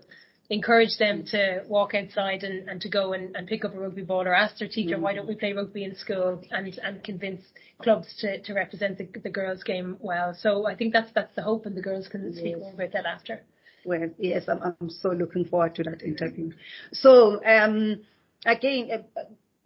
encourage 0.50 0.98
them 1.00 1.26
to 1.26 1.64
walk 1.68 1.94
outside 1.96 2.44
and, 2.44 2.70
and 2.70 2.82
to 2.82 2.90
go 2.90 3.14
and, 3.14 3.36
and 3.36 3.48
pick 3.48 3.64
up 3.66 3.74
a 3.74 3.80
rugby 3.80 4.04
ball 4.04 4.28
or 4.28 4.34
ask 4.34 4.58
their 4.58 4.68
teacher, 4.68 4.98
mm. 4.98 5.02
why 5.02 5.14
don't 5.14 5.28
we 5.28 5.36
play 5.36 5.54
rugby 5.54 5.84
in 5.84 5.96
school 5.96 6.42
and, 6.52 6.80
and 6.84 7.04
convince 7.04 7.42
clubs 7.82 8.14
to, 8.20 8.42
to 8.42 8.54
represent 8.54 8.98
the, 8.98 9.08
the 9.24 9.30
girls 9.30 9.64
game 9.64 9.98
well. 10.00 10.36
So 10.40 10.68
I 10.68 10.76
think 10.76 10.94
that's, 10.94 11.12
that's 11.14 11.34
the 11.36 11.42
hope 11.42 11.66
and 11.66 11.76
the 11.76 11.82
girls 11.82 12.08
can 12.08 12.32
yes. 12.32 12.40
speak 12.40 12.58
more 12.58 12.74
about 12.74 12.92
that 12.94 13.06
after. 13.06 13.42
Well, 13.86 14.10
yes, 14.18 14.44
I'm, 14.48 14.62
I'm 14.62 14.90
so 14.90 15.10
looking 15.10 15.46
forward 15.46 15.76
to 15.76 15.84
that 15.84 16.02
interview. 16.04 16.52
So, 16.94 17.44
um, 17.46 18.02
again, 18.46 18.90
uh, 19.18 19.22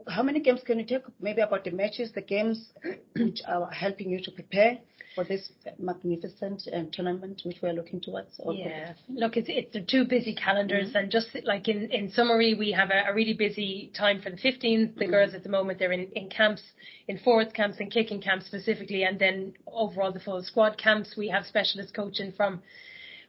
how 0.08 0.24
many 0.24 0.40
games 0.40 0.62
can 0.66 0.80
you 0.80 0.86
take? 0.86 1.04
Maybe 1.20 1.42
about 1.42 1.64
the 1.64 1.72
matches, 1.72 2.12
the 2.14 2.22
games 2.22 2.72
which 3.16 3.42
are 3.48 3.70
helping 3.72 4.10
you 4.10 4.22
to 4.24 4.32
prepare 4.32 4.80
for 5.18 5.24
this 5.24 5.50
magnificent 5.80 6.62
um, 6.72 6.90
tournament 6.94 7.42
which 7.44 7.58
we're 7.64 7.74
looking 7.74 8.00
towards? 8.00 8.40
Yeah, 8.52 8.94
look, 9.10 9.36
it's 9.36 9.50
it's 9.50 9.92
two 9.92 10.06
busy 10.06 10.36
calendars, 10.36 10.90
mm-hmm. 10.90 10.98
and 10.98 11.12
just 11.12 11.30
like 11.44 11.68
in 11.68 11.90
in 11.92 12.12
summary, 12.12 12.54
we 12.54 12.72
have 12.72 12.92
a, 12.92 13.10
a 13.10 13.14
really 13.16 13.34
busy 13.34 13.92
time 13.98 14.22
for 14.22 14.30
the 14.30 14.38
15th. 14.38 14.62
The 14.62 15.06
mm-hmm. 15.06 15.12
girls 15.12 15.34
at 15.34 15.44
the 15.44 15.50
moment 15.50 15.80
they're 15.80 15.92
in 15.92 16.12
in 16.14 16.30
camps, 16.30 16.62
in 17.08 17.18
forwards 17.18 17.52
camps 17.54 17.80
and 17.80 17.92
kicking 17.92 18.22
camps 18.22 18.46
specifically, 18.46 19.04
and 19.04 19.18
then 19.18 19.54
overall 19.66 20.12
the 20.12 20.20
full 20.20 20.44
squad 20.44 20.78
camps. 20.78 21.16
We 21.18 21.30
have 21.30 21.48
specialist 21.48 21.96
coaching 21.96 22.32
from 22.32 22.62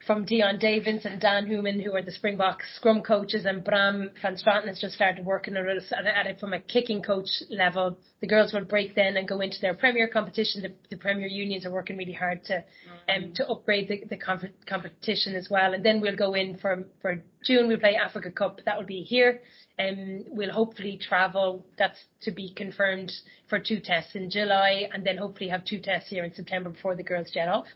from 0.07 0.25
Deon 0.25 0.61
Davids 0.61 1.05
and 1.05 1.21
Daan 1.21 1.47
Human, 1.47 1.81
who 1.81 1.95
are 1.95 2.03
the 2.03 2.13
Springbok 2.13 2.63
scrum 2.77 3.03
coaches, 3.03 3.45
and 3.45 3.65
Braam 3.65 4.11
van 4.23 4.37
Straaten 4.37 4.69
has 4.69 4.81
just 4.81 4.95
started 4.95 5.25
working 5.25 5.57
at 5.57 6.27
it 6.27 6.41
from 6.41 6.53
a 6.53 6.61
kicking 6.61 7.03
coach 7.03 7.29
level. 7.51 7.99
The 8.21 8.27
girls 8.27 8.53
will 8.53 8.65
break 8.65 8.95
then 8.95 9.17
and 9.17 9.29
go 9.29 9.41
into 9.41 9.61
their 9.61 9.75
Premier 9.75 10.09
competition. 10.09 10.63
The, 10.63 10.73
the 10.91 10.97
Premier 10.97 11.27
unions 11.27 11.67
are 11.67 11.71
working 11.71 11.97
really 11.97 12.13
hard 12.13 12.45
to 12.45 12.65
um, 13.09 13.33
to 13.35 13.49
upgrade 13.49 13.89
the, 13.89 14.05
the 14.09 14.17
comp- 14.17 14.67
competition 14.67 15.35
as 15.35 15.49
well. 15.51 15.75
And 15.75 15.85
then 15.85 16.01
we'll 16.01 16.17
go 16.17 16.35
in 16.35 16.57
for 16.59 16.85
for 17.03 17.23
June. 17.45 17.69
We'll 17.69 17.79
play 17.79 17.97
Africa 17.97 18.31
Cup. 18.31 18.61
That 18.65 18.79
will 18.79 18.87
be 18.87 19.03
here. 19.03 19.41
Um, 19.79 20.25
we'll 20.29 20.53
hopefully 20.53 20.99
travel. 21.01 21.67
That's 21.77 21.99
to 22.23 22.31
be 22.31 22.53
confirmed 22.55 23.13
for 23.49 23.59
two 23.59 23.81
tests 23.81 24.15
in 24.15 24.31
July, 24.31 24.89
and 24.93 25.05
then 25.05 25.19
hopefully 25.19 25.51
have 25.51 25.65
two 25.65 25.81
tests 25.81 26.09
here 26.09 26.25
in 26.25 26.35
September 26.35 26.71
before 26.71 26.97
the 26.97 27.03
girls 27.03 27.31
jet 27.33 27.49
off 27.49 27.67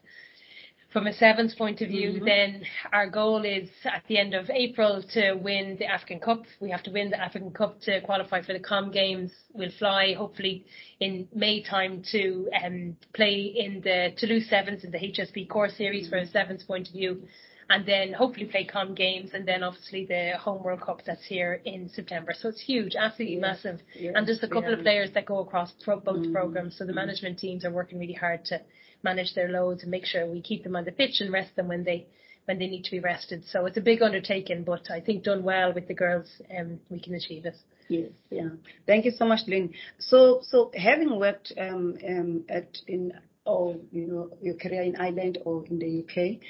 from 0.92 1.06
a 1.06 1.12
sevens 1.12 1.54
point 1.54 1.80
of 1.80 1.88
view, 1.88 2.12
mm-hmm. 2.14 2.24
then 2.24 2.62
our 2.92 3.08
goal 3.08 3.44
is 3.44 3.68
at 3.84 4.02
the 4.08 4.18
end 4.18 4.34
of 4.34 4.50
April 4.50 5.02
to 5.14 5.34
win 5.34 5.76
the 5.78 5.86
African 5.86 6.20
Cup. 6.20 6.42
We 6.60 6.70
have 6.70 6.82
to 6.84 6.90
win 6.90 7.10
the 7.10 7.20
African 7.20 7.50
Cup 7.50 7.80
to 7.82 8.00
qualify 8.02 8.42
for 8.42 8.52
the 8.52 8.60
Com 8.60 8.90
Games. 8.90 9.32
We'll 9.52 9.70
fly 9.78 10.14
hopefully 10.16 10.66
in 11.00 11.28
May 11.34 11.62
time 11.62 12.02
to 12.12 12.48
um, 12.64 12.96
play 13.14 13.54
in 13.56 13.80
the 13.80 14.10
Toulouse 14.18 14.48
Sevens 14.48 14.84
in 14.84 14.90
the 14.90 14.98
HSB 14.98 15.48
Core 15.48 15.70
Series 15.70 16.04
mm-hmm. 16.04 16.16
from 16.16 16.24
a 16.24 16.30
sevens 16.30 16.64
point 16.64 16.88
of 16.88 16.92
view. 16.92 17.22
And 17.70 17.86
then 17.86 18.12
hopefully 18.12 18.44
play 18.46 18.64
Com 18.64 18.94
Games 18.94 19.30
and 19.32 19.48
then 19.48 19.62
obviously 19.62 20.04
the 20.04 20.32
Home 20.38 20.62
World 20.62 20.82
Cup 20.82 21.00
that's 21.06 21.24
here 21.24 21.62
in 21.64 21.88
September. 21.88 22.34
So 22.38 22.50
it's 22.50 22.60
huge, 22.60 22.96
absolutely 22.96 23.36
yes. 23.36 23.40
massive. 23.40 23.80
Yes. 23.98 24.12
And 24.14 24.28
there's 24.28 24.42
a 24.42 24.48
couple 24.48 24.70
yeah. 24.70 24.76
of 24.76 24.82
players 24.82 25.10
that 25.14 25.24
go 25.24 25.38
across 25.38 25.72
both 25.86 26.04
mm-hmm. 26.04 26.32
programs. 26.32 26.76
So 26.76 26.84
the 26.84 26.90
mm-hmm. 26.90 26.96
management 26.96 27.38
teams 27.38 27.64
are 27.64 27.70
working 27.70 27.98
really 27.98 28.12
hard 28.12 28.44
to 28.46 28.60
manage 29.02 29.34
their 29.34 29.48
loads 29.48 29.82
and 29.82 29.90
make 29.90 30.06
sure 30.06 30.26
we 30.26 30.40
keep 30.40 30.64
them 30.64 30.76
on 30.76 30.84
the 30.84 30.92
pitch 30.92 31.20
and 31.20 31.32
rest 31.32 31.54
them 31.56 31.68
when 31.68 31.84
they 31.84 32.06
when 32.44 32.58
they 32.58 32.66
need 32.66 32.84
to 32.84 32.90
be 32.90 33.00
rested. 33.00 33.44
So 33.50 33.66
it's 33.66 33.76
a 33.76 33.80
big 33.80 34.02
undertaking, 34.02 34.64
but 34.64 34.90
I 34.90 35.00
think 35.00 35.22
done 35.22 35.44
well 35.44 35.72
with 35.72 35.86
the 35.86 35.94
girls, 35.94 36.28
um, 36.58 36.80
we 36.90 36.98
can 36.98 37.14
achieve 37.14 37.46
it. 37.46 37.54
Yes, 37.88 38.10
yeah. 38.30 38.48
Thank 38.86 39.04
you 39.04 39.12
so 39.12 39.24
much, 39.24 39.40
Lynne. 39.46 39.74
So, 39.98 40.40
so 40.42 40.72
having 40.74 41.18
worked 41.18 41.52
um, 41.58 41.96
um, 42.06 42.44
at 42.48 42.78
in 42.86 43.12
or 43.44 43.76
you 43.90 44.06
know 44.06 44.30
your 44.40 44.54
career 44.54 44.82
in 44.82 44.96
Ireland 44.96 45.38
or 45.44 45.64
in 45.66 45.78
the 45.78 46.04
UK, 46.04 46.40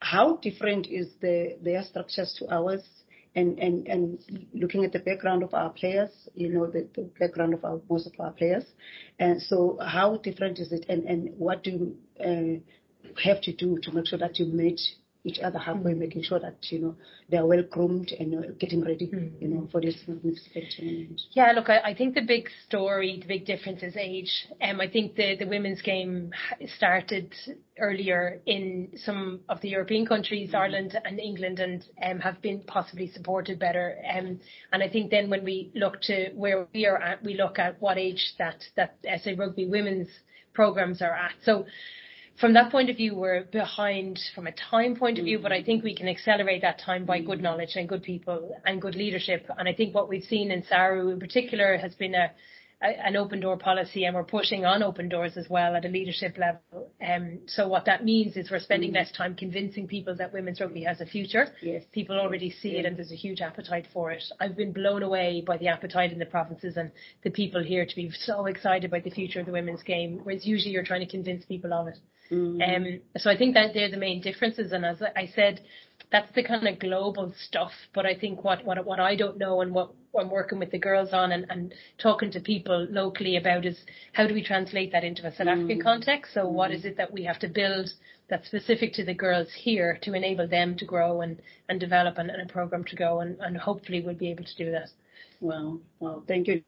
how 0.00 0.36
different 0.36 0.86
is 0.86 1.08
the 1.20 1.56
their 1.62 1.82
structures 1.82 2.34
to 2.38 2.52
ours? 2.52 2.82
And, 3.34 3.58
and, 3.58 3.86
and 3.88 4.18
looking 4.52 4.84
at 4.84 4.92
the 4.92 4.98
background 4.98 5.42
of 5.42 5.54
our 5.54 5.70
players, 5.70 6.10
you 6.34 6.48
know, 6.50 6.66
the, 6.66 6.86
the 6.94 7.08
background 7.18 7.54
of 7.54 7.64
our, 7.64 7.80
most 7.88 8.06
of 8.06 8.12
our 8.18 8.30
players. 8.32 8.64
And 9.18 9.40
so 9.40 9.78
how 9.84 10.18
different 10.18 10.58
is 10.58 10.72
it 10.72 10.86
and, 10.88 11.04
and 11.04 11.30
what 11.38 11.64
do 11.64 11.70
you 11.70 11.96
uh, 12.20 13.20
have 13.24 13.40
to 13.42 13.52
do 13.52 13.78
to 13.82 13.92
make 13.92 14.06
sure 14.06 14.18
that 14.18 14.38
you 14.38 14.46
meet 14.46 14.80
each 15.24 15.38
other 15.38 15.58
halfway, 15.58 15.92
mm. 15.92 15.98
making 15.98 16.22
sure 16.22 16.40
that 16.40 16.56
you 16.70 16.80
know 16.80 16.96
they 17.28 17.36
are 17.36 17.46
well 17.46 17.62
groomed 17.70 18.10
and 18.18 18.34
uh, 18.34 18.48
getting 18.58 18.84
ready, 18.84 19.06
mm. 19.06 19.40
you 19.40 19.48
know, 19.48 19.68
for 19.70 19.80
this 19.80 19.96
magnificent 20.06 20.64
tournament. 20.76 21.20
Yeah, 21.30 21.52
look, 21.52 21.68
I, 21.68 21.78
I, 21.78 21.94
think 21.94 22.14
the 22.14 22.22
big 22.22 22.48
story, 22.66 23.18
the 23.20 23.28
big 23.28 23.46
difference 23.46 23.82
is 23.82 23.96
age. 23.96 24.48
Um, 24.60 24.80
I 24.80 24.88
think 24.88 25.14
the 25.14 25.36
the 25.36 25.46
women's 25.46 25.80
game 25.82 26.32
started 26.76 27.32
earlier 27.78 28.40
in 28.46 28.90
some 28.96 29.40
of 29.48 29.60
the 29.60 29.68
European 29.68 30.06
countries, 30.06 30.50
mm. 30.50 30.58
Ireland 30.58 30.98
and 31.04 31.20
England, 31.20 31.60
and 31.60 31.84
um, 32.02 32.18
have 32.18 32.42
been 32.42 32.60
possibly 32.66 33.10
supported 33.12 33.58
better. 33.58 33.96
Um, 34.12 34.40
and 34.72 34.82
I 34.82 34.88
think 34.88 35.10
then 35.10 35.30
when 35.30 35.44
we 35.44 35.70
look 35.74 36.00
to 36.02 36.30
where 36.34 36.66
we 36.74 36.86
are 36.86 36.98
at, 36.98 37.22
we 37.22 37.34
look 37.34 37.58
at 37.60 37.80
what 37.80 37.96
age 37.96 38.34
that 38.38 38.64
that 38.76 38.96
SA 39.22 39.32
Rugby 39.36 39.66
women's 39.66 40.08
programs 40.52 41.00
are 41.00 41.14
at. 41.14 41.32
So 41.44 41.64
from 42.38 42.54
that 42.54 42.70
point 42.70 42.90
of 42.90 42.96
view, 42.96 43.14
we're 43.14 43.44
behind 43.44 44.18
from 44.34 44.46
a 44.46 44.52
time 44.52 44.96
point 44.96 45.18
of 45.18 45.24
view, 45.24 45.38
but 45.38 45.52
I 45.52 45.62
think 45.62 45.84
we 45.84 45.94
can 45.94 46.08
accelerate 46.08 46.62
that 46.62 46.80
time 46.80 47.04
by 47.04 47.20
good 47.20 47.42
knowledge 47.42 47.76
and 47.76 47.88
good 47.88 48.02
people 48.02 48.56
and 48.64 48.80
good 48.80 48.94
leadership. 48.94 49.46
And 49.58 49.68
I 49.68 49.74
think 49.74 49.94
what 49.94 50.08
we've 50.08 50.24
seen 50.24 50.50
in 50.50 50.64
Saru 50.64 51.10
in 51.10 51.20
particular 51.20 51.76
has 51.76 51.94
been 51.94 52.14
a, 52.14 52.30
a 52.82 53.06
an 53.06 53.16
open 53.16 53.38
door 53.40 53.56
policy, 53.56 54.04
and 54.04 54.14
we're 54.14 54.24
pushing 54.24 54.64
on 54.64 54.82
open 54.82 55.08
doors 55.08 55.36
as 55.36 55.48
well 55.48 55.76
at 55.76 55.84
a 55.84 55.88
leadership 55.88 56.36
level. 56.36 56.90
Um, 57.00 57.40
so 57.46 57.68
what 57.68 57.84
that 57.84 58.04
means 58.04 58.36
is 58.36 58.50
we're 58.50 58.58
spending 58.58 58.90
mm. 58.90 58.96
less 58.96 59.12
time 59.12 59.36
convincing 59.36 59.86
people 59.86 60.16
that 60.16 60.32
women's 60.32 60.60
rugby 60.60 60.82
has 60.84 61.00
a 61.00 61.06
future. 61.06 61.46
Yes. 61.60 61.84
People 61.92 62.18
already 62.18 62.50
see 62.50 62.70
it, 62.70 62.86
and 62.86 62.96
there's 62.96 63.12
a 63.12 63.16
huge 63.16 63.40
appetite 63.40 63.86
for 63.92 64.10
it. 64.10 64.24
I've 64.40 64.56
been 64.56 64.72
blown 64.72 65.02
away 65.02 65.44
by 65.46 65.58
the 65.58 65.68
appetite 65.68 66.12
in 66.12 66.18
the 66.18 66.26
provinces 66.26 66.76
and 66.76 66.90
the 67.22 67.30
people 67.30 67.62
here 67.62 67.86
to 67.86 67.96
be 67.96 68.10
so 68.10 68.46
excited 68.46 68.90
about 68.90 69.04
the 69.04 69.10
future 69.10 69.40
of 69.40 69.46
the 69.46 69.52
women's 69.52 69.82
game, 69.82 70.20
whereas 70.22 70.44
usually 70.46 70.72
you're 70.72 70.82
trying 70.82 71.06
to 71.06 71.10
convince 71.10 71.44
people 71.44 71.72
of 71.72 71.88
it. 71.88 71.98
Mm-hmm. 72.32 72.86
Um, 72.86 73.00
so 73.16 73.30
I 73.30 73.36
think 73.36 73.54
that 73.54 73.74
they're 73.74 73.90
the 73.90 73.96
main 73.96 74.22
differences. 74.22 74.72
And 74.72 74.84
as 74.84 75.02
I 75.02 75.30
said, 75.34 75.60
that's 76.10 76.32
the 76.34 76.42
kind 76.42 76.66
of 76.66 76.78
global 76.78 77.32
stuff. 77.46 77.72
But 77.94 78.06
I 78.06 78.14
think 78.14 78.42
what, 78.42 78.64
what, 78.64 78.84
what 78.84 79.00
I 79.00 79.16
don't 79.16 79.38
know 79.38 79.60
and 79.60 79.72
what 79.72 79.92
I'm 80.18 80.30
working 80.30 80.58
with 80.58 80.70
the 80.70 80.78
girls 80.78 81.12
on 81.12 81.32
and, 81.32 81.46
and 81.50 81.74
talking 81.98 82.30
to 82.32 82.40
people 82.40 82.86
locally 82.90 83.36
about 83.36 83.66
is 83.66 83.78
how 84.12 84.26
do 84.26 84.34
we 84.34 84.42
translate 84.42 84.92
that 84.92 85.04
into 85.04 85.26
a 85.26 85.34
South 85.34 85.48
African 85.48 85.80
mm. 85.80 85.82
context? 85.82 86.34
So 86.34 86.46
mm. 86.46 86.52
what 86.52 86.70
is 86.70 86.84
it 86.84 86.96
that 86.96 87.12
we 87.12 87.24
have 87.24 87.38
to 87.40 87.48
build 87.48 87.90
that's 88.28 88.46
specific 88.46 88.94
to 88.94 89.04
the 89.04 89.14
girls 89.14 89.48
here 89.54 89.98
to 90.02 90.14
enable 90.14 90.48
them 90.48 90.76
to 90.78 90.86
grow 90.86 91.20
and, 91.20 91.38
and 91.68 91.78
develop 91.78 92.16
and, 92.16 92.30
and 92.30 92.48
a 92.48 92.52
program 92.52 92.84
to 92.84 92.96
go 92.96 93.20
and, 93.20 93.38
and 93.40 93.56
hopefully 93.58 94.00
we'll 94.00 94.14
be 94.14 94.30
able 94.30 94.44
to 94.44 94.56
do 94.56 94.70
that. 94.70 94.88
Well, 95.40 95.80
well, 96.00 96.22
thank 96.26 96.48
you. 96.48 96.62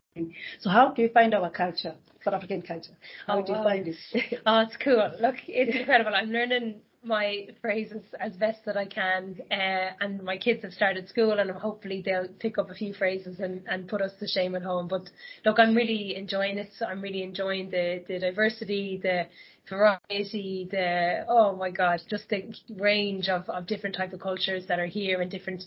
So 0.60 0.70
how 0.70 0.92
do 0.92 1.02
you 1.02 1.08
find 1.08 1.34
our 1.34 1.50
culture, 1.50 1.94
South 2.24 2.34
African 2.34 2.62
culture? 2.62 2.96
How 3.26 3.38
oh, 3.38 3.42
do 3.42 3.52
you 3.52 3.58
wow. 3.58 3.64
find 3.64 3.88
it? 3.88 3.96
oh, 4.46 4.60
it's 4.60 4.76
cool. 4.82 5.10
Look, 5.20 5.36
it's 5.48 5.76
incredible. 5.76 6.14
I'm 6.14 6.30
learning 6.30 6.80
my 7.04 7.48
phrases 7.60 8.02
as 8.18 8.32
best 8.34 8.64
that 8.64 8.76
I 8.76 8.86
can, 8.86 9.36
uh, 9.50 9.90
and 10.00 10.22
my 10.22 10.38
kids 10.38 10.62
have 10.62 10.72
started 10.72 11.08
school, 11.08 11.38
and 11.38 11.50
hopefully 11.50 12.02
they'll 12.04 12.28
pick 12.38 12.58
up 12.58 12.70
a 12.70 12.74
few 12.74 12.94
phrases 12.94 13.40
and, 13.40 13.62
and 13.68 13.88
put 13.88 14.00
us 14.00 14.12
to 14.20 14.26
shame 14.26 14.54
at 14.54 14.62
home. 14.62 14.88
But 14.88 15.10
look, 15.44 15.58
I'm 15.58 15.74
really 15.74 16.16
enjoying 16.16 16.58
it. 16.58 16.70
I'm 16.86 17.00
really 17.00 17.22
enjoying 17.22 17.70
the 17.70 18.02
the 18.08 18.18
diversity, 18.18 18.98
the 19.02 19.26
variety, 19.68 20.68
the 20.70 21.24
oh 21.28 21.56
my 21.56 21.70
god, 21.70 22.00
just 22.08 22.28
the 22.28 22.54
range 22.76 23.28
of, 23.28 23.48
of 23.48 23.66
different 23.66 23.96
type 23.96 24.12
of 24.12 24.20
cultures 24.20 24.66
that 24.68 24.78
are 24.78 24.86
here 24.86 25.20
and 25.20 25.30
different 25.30 25.64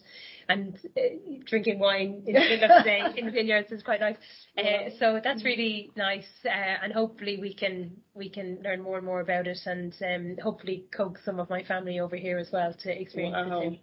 and 0.50 0.78
uh, 0.98 1.02
drinking 1.46 1.80
wine 1.80 2.24
in 2.26 2.34
the 2.34 2.40
middle 2.40 2.72
of 2.72 2.84
the 2.84 2.84
day 2.84 3.02
in 3.18 3.26
the 3.26 3.32
vineyards 3.32 3.72
is 3.72 3.84
quite 3.84 4.00
nice. 4.00 4.18
Uh, 4.58 4.90
so 5.00 5.20
that's 5.24 5.44
really 5.44 5.92
nice, 5.96 6.28
uh, 6.46 6.50
and 6.84 6.94
hopefully 6.94 7.38
we 7.40 7.54
can 7.54 7.92
we 8.14 8.30
can 8.30 8.60
learn 8.64 8.82
more 8.82 8.98
and 8.98 9.06
more 9.06 9.22
about 9.22 9.48
it, 9.48 9.60
and 9.66 9.94
um, 10.04 10.38
hopefully 10.42 10.86
coax 10.96 11.22
some 11.26 11.40
of 11.40 11.50
my 11.50 11.64
family 11.64 12.00
over 12.00 12.16
here 12.16 12.38
as 12.38 12.50
well 12.52 12.74
to 12.84 13.02
experience 13.02 13.50
wow. 13.50 13.62
same. 13.62 13.80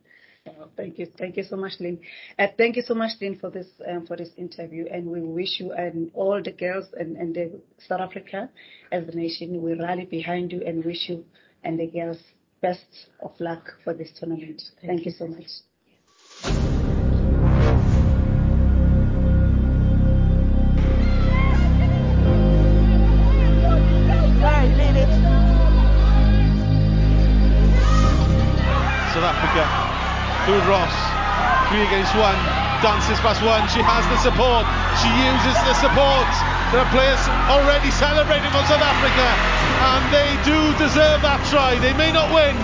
Oh, 0.46 0.68
thank 0.76 0.98
you, 0.98 1.06
thank 1.16 1.38
you 1.38 1.42
so 1.42 1.56
much, 1.56 1.72
Lynne. 1.80 2.00
Uh, 2.38 2.48
thank 2.58 2.76
you 2.76 2.82
so 2.82 2.94
much, 2.94 3.12
Lynne, 3.18 3.38
for 3.38 3.50
this 3.50 3.66
um, 3.88 4.06
for 4.06 4.16
this 4.16 4.28
interview, 4.36 4.84
and 4.90 5.06
we 5.06 5.22
wish 5.22 5.58
you 5.58 5.72
and 5.72 6.10
all 6.12 6.42
the 6.42 6.52
girls 6.52 6.86
and, 6.98 7.16
and 7.16 7.34
the 7.34 7.60
South 7.88 8.00
Africa 8.00 8.50
as 8.92 9.08
a 9.08 9.16
nation, 9.16 9.62
we 9.62 9.74
rally 9.74 10.04
behind 10.04 10.52
you 10.52 10.62
and 10.66 10.84
wish 10.84 11.08
you 11.08 11.24
and 11.62 11.80
the 11.80 11.86
girls 11.86 12.18
best 12.60 13.08
of 13.20 13.32
luck 13.40 13.64
for 13.82 13.94
this 13.94 14.10
tournament. 14.18 14.62
Thank, 14.80 14.88
thank 14.88 15.00
you. 15.06 15.12
you 15.12 15.18
so 15.18 15.26
much. 15.26 15.50
One. 32.14 32.38
Dances 32.78 33.18
past 33.26 33.42
one. 33.42 33.66
She 33.74 33.82
has 33.82 34.06
the 34.06 34.18
support. 34.22 34.62
She 35.02 35.10
uses 35.18 35.56
the 35.66 35.74
support. 35.82 36.30
There 36.70 36.78
are 36.78 36.92
players 36.94 37.18
already 37.50 37.90
celebrating 37.90 38.46
for 38.54 38.62
South 38.70 38.86
Africa, 38.86 39.26
and 39.82 40.02
they 40.14 40.30
do 40.46 40.54
deserve 40.78 41.18
that 41.26 41.42
try. 41.50 41.74
They 41.82 41.90
may 41.98 42.14
not 42.14 42.30
win, 42.30 42.54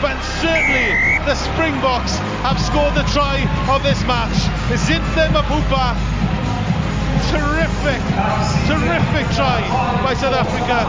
but 0.00 0.16
certainly 0.40 0.96
the 1.28 1.36
Springboks 1.36 2.16
have 2.48 2.56
scored 2.56 2.96
the 2.96 3.04
try 3.12 3.44
of 3.68 3.84
this 3.84 4.00
match. 4.08 4.40
Zintle 4.72 5.36
Mpupha 5.36 5.92
terrific, 7.28 8.00
terrific 8.64 9.26
try 9.36 9.60
by 10.00 10.16
South 10.16 10.32
Africa, 10.32 10.88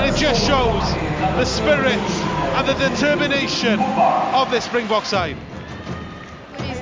and 0.00 0.08
it 0.08 0.16
just 0.16 0.40
shows 0.48 0.80
the 1.36 1.44
spirit 1.44 2.00
and 2.56 2.64
the 2.64 2.76
determination 2.88 3.76
of 4.32 4.50
this 4.50 4.64
Springbok 4.64 5.04
side. 5.04 5.36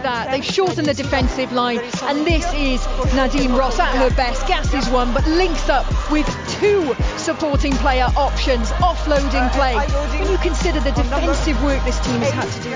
That. 0.03 0.33
They've 0.33 0.45
shortened 0.45 0.89
the 0.89 0.95
defensive 0.95 1.53
line, 1.53 1.79
and 2.03 2.27
this 2.27 2.45
is 2.55 2.85
Nadine 3.15 3.53
Roos 3.53 3.79
at 3.79 3.95
her 3.95 4.11
best. 4.17 4.45
Gasses 4.49 4.89
one, 4.89 5.15
but 5.15 5.25
links 5.29 5.69
up 5.69 5.87
with 6.11 6.27
two 6.59 6.93
supporting 7.19 7.73
player 7.75 8.09
options, 8.17 8.69
offloading 8.83 9.49
play. 9.53 9.77
When 10.19 10.29
you 10.33 10.39
consider 10.39 10.81
the 10.81 10.91
defensive 10.91 11.63
work 11.63 11.85
this 11.85 12.01
team 12.05 12.21
has 12.21 12.33
had 12.33 12.51
to 12.51 12.63
do. 12.69 12.75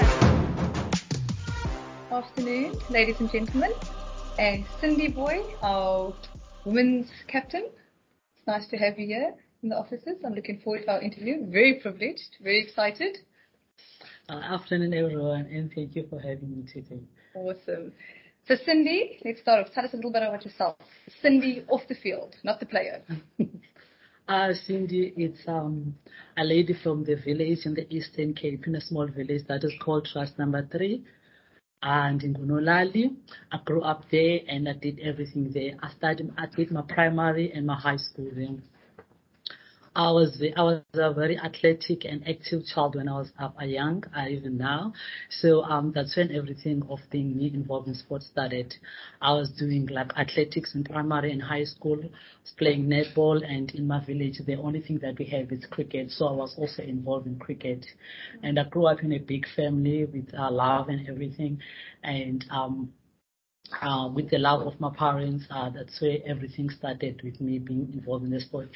Afternoon, 2.14 2.78
ladies 2.90 3.18
and 3.18 3.30
gentlemen, 3.33 3.73
and 4.38 4.64
Cindy 4.80 5.09
Booi, 5.09 5.42
our 5.62 6.14
women's 6.64 7.11
captain. 7.26 7.68
It's 8.37 8.47
nice 8.47 8.68
to 8.68 8.76
have 8.76 9.00
you 9.00 9.06
here 9.06 9.35
in 9.64 9.71
the 9.71 9.76
offices. 9.76 10.23
I'm 10.25 10.35
looking 10.35 10.61
forward 10.61 10.85
to 10.85 10.92
our 10.92 11.02
interview. 11.02 11.45
Very 11.47 11.80
privileged, 11.80 12.37
very 12.40 12.61
excited. 12.61 13.18
Uh, 14.28 14.35
afternoon, 14.35 14.95
everyone, 14.95 15.47
and 15.47 15.73
thank 15.75 15.97
you 15.97 16.06
for 16.09 16.21
having 16.21 16.56
me 16.56 16.64
today. 16.73 17.00
Awesome. 17.37 17.93
So, 18.49 18.55
Cindy, 18.64 19.19
let's 19.25 19.40
start 19.40 19.66
off. 19.66 19.73
Tell 19.75 19.85
us 19.85 19.93
a 19.93 19.97
little 19.97 20.12
bit 20.12 20.23
about 20.23 20.45
yourself. 20.45 20.76
Cindy 21.21 21.64
off 21.69 21.83
the 21.88 21.95
field, 21.95 22.35
not 22.45 22.61
the 22.61 22.66
player. 22.66 23.02
uh, 24.28 24.52
Cindy, 24.66 25.12
it's 25.16 25.40
um, 25.47 25.95
a 26.38 26.45
lady 26.45 26.75
from 26.83 27.05
the 27.05 27.16
village 27.16 27.66
in 27.66 27.75
the 27.75 27.93
Eastern 27.95 28.33
Cape, 28.35 28.66
in 28.66 28.76
a 28.76 28.81
small 28.81 29.07
village 29.07 29.43
that 29.49 29.64
is 29.64 29.75
called 29.85 30.09
Trust 30.11 30.38
Number 30.38 30.66
Three. 30.73 31.05
And 31.83 32.23
in 32.23 32.35
Gunolali, 32.35 33.14
I 33.52 33.59
grew 33.64 33.83
up 33.83 34.05
there 34.11 34.40
and 34.49 34.69
I 34.69 34.73
did 34.73 34.99
everything 35.00 35.50
there. 35.52 35.73
I 35.83 35.90
studied, 35.93 36.33
I 36.38 36.47
did 36.47 36.71
my 36.71 36.83
primary 36.88 37.52
and 37.52 37.66
my 37.66 37.78
high 37.78 37.99
school 37.99 38.31
there. 38.35 38.57
I 39.97 40.12
was 40.12 40.43
I 40.57 40.62
was 40.62 40.83
a 40.83 40.99
very 41.12 41.38
athletic 41.38 42.05
and 42.05 42.09
active 42.29 42.65
child 42.67 42.97
when 42.97 43.09
I 43.09 43.15
was 43.19 43.33
uh, 43.38 43.65
young, 43.65 44.05
uh, 44.17 44.26
even 44.29 44.57
now. 44.59 44.93
So 45.31 45.62
um, 45.65 45.93
that's 45.95 46.17
when 46.17 46.31
everything 46.33 46.83
of 46.88 47.00
being 47.11 47.37
me 47.37 47.50
involved 47.55 47.88
in 47.88 47.95
sports 47.95 48.26
started. 48.26 48.75
I 49.23 49.33
was 49.35 49.50
doing 49.50 49.87
like 49.87 50.12
athletics 50.19 50.75
in 50.75 50.85
primary 50.85 51.33
and 51.33 51.43
high 51.43 51.65
school, 51.65 51.99
playing 52.59 52.87
netball, 52.88 53.43
and 53.49 53.71
in 53.75 53.87
my 53.87 54.05
village 54.05 54.38
the 54.47 54.57
only 54.57 54.81
thing 54.81 54.99
that 55.00 55.19
we 55.19 55.25
have 55.26 55.50
is 55.53 55.65
cricket. 55.67 56.11
So 56.11 56.26
I 56.29 56.33
was 56.33 56.55
also 56.59 56.83
involved 56.83 57.26
in 57.26 57.38
cricket, 57.38 57.87
and 58.43 58.59
I 58.59 58.65
grew 58.65 58.87
up 58.87 59.03
in 59.03 59.12
a 59.12 59.19
big 59.19 59.47
family 59.57 60.05
with 60.05 60.33
uh, 60.38 60.50
love 60.50 60.88
and 60.88 61.09
everything, 61.09 61.59
and 62.03 62.45
um, 62.50 62.93
uh, 63.83 64.09
with 64.15 64.31
the 64.31 64.38
love 64.38 64.67
of 64.67 64.79
my 64.81 64.91
parents, 64.97 65.47
uh, 65.50 65.69
that's 65.71 66.00
where 66.00 66.19
everything 66.26 66.69
started 66.71 67.21
with 67.23 67.41
me 67.41 67.59
being 67.59 67.91
involved 67.93 68.25
in 68.25 68.31
the 68.31 68.41
sport 68.41 68.69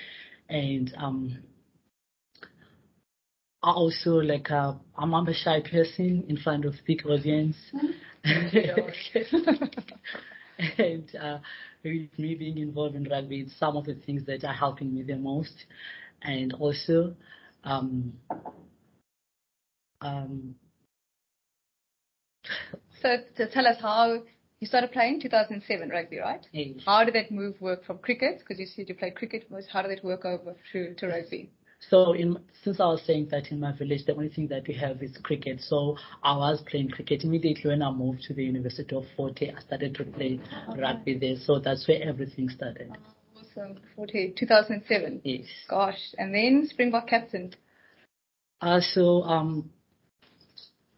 and 0.50 0.92
um, 0.98 1.38
I 3.62 3.70
also 3.70 4.16
like 4.16 4.50
uh, 4.50 4.72
I'm 4.96 5.14
a 5.14 5.34
shy 5.34 5.60
person 5.60 6.24
in 6.28 6.36
front 6.38 6.64
of 6.64 6.74
big 6.86 7.06
audience. 7.06 7.56
and 10.78 11.14
uh, 11.16 11.38
with 11.84 12.18
me 12.18 12.34
being 12.34 12.58
involved 12.58 12.94
in 12.94 13.04
rugby, 13.04 13.40
it's 13.40 13.58
some 13.58 13.76
of 13.76 13.86
the 13.86 13.94
things 13.94 14.24
that 14.26 14.44
are 14.44 14.54
helping 14.54 14.94
me 14.94 15.02
the 15.02 15.16
most. 15.16 15.64
And 16.22 16.52
also, 16.54 17.14
um, 17.64 18.12
um, 20.00 20.54
so 23.02 23.16
to 23.36 23.50
tell 23.50 23.66
us 23.66 23.76
how 23.80 24.22
you 24.60 24.66
started 24.66 24.92
playing 24.92 25.20
2007 25.20 25.88
rugby, 25.88 26.18
right? 26.18 26.46
Yes. 26.52 26.82
How 26.84 27.02
did 27.02 27.14
that 27.14 27.30
move 27.30 27.58
work 27.60 27.84
from 27.84 27.98
cricket? 27.98 28.40
Because 28.40 28.60
you 28.60 28.66
said 28.66 28.88
you 28.88 28.94
played 28.94 29.16
cricket. 29.16 29.50
How 29.72 29.82
did 29.82 29.90
it 29.90 30.04
work 30.04 30.26
over 30.26 30.54
to, 30.72 30.94
to 30.94 31.06
rugby? 31.06 31.50
So 31.88 32.12
in, 32.12 32.38
since 32.62 32.78
I 32.78 32.84
was 32.84 33.00
saying 33.06 33.28
that 33.30 33.50
in 33.50 33.58
my 33.58 33.72
village, 33.72 34.04
the 34.04 34.14
only 34.14 34.28
thing 34.28 34.48
that 34.48 34.68
we 34.68 34.74
have 34.74 35.02
is 35.02 35.16
cricket. 35.22 35.62
So 35.62 35.96
I 36.22 36.36
was 36.36 36.62
playing 36.66 36.90
cricket 36.90 37.24
immediately 37.24 37.70
when 37.70 37.80
I 37.80 37.90
moved 37.90 38.20
to 38.24 38.34
the 38.34 38.44
University 38.44 38.94
of 38.94 39.04
Fort 39.16 39.38
Hare. 39.38 39.54
I 39.56 39.62
started 39.62 39.94
to 39.94 40.04
play 40.04 40.38
okay. 40.68 40.80
rugby 40.80 41.18
there. 41.18 41.36
So 41.42 41.58
that's 41.58 41.88
where 41.88 42.02
everything 42.02 42.50
started. 42.50 42.90
Oh, 42.92 43.40
awesome. 43.40 43.78
Fort 43.96 44.10
Hare, 44.10 44.28
2007. 44.36 45.22
Yes. 45.24 45.46
Gosh. 45.70 46.14
And 46.18 46.34
then 46.34 46.66
Springbok 46.68 47.08
captain. 47.08 47.54
Uh, 48.60 48.80
so 48.92 49.22
um, 49.22 49.70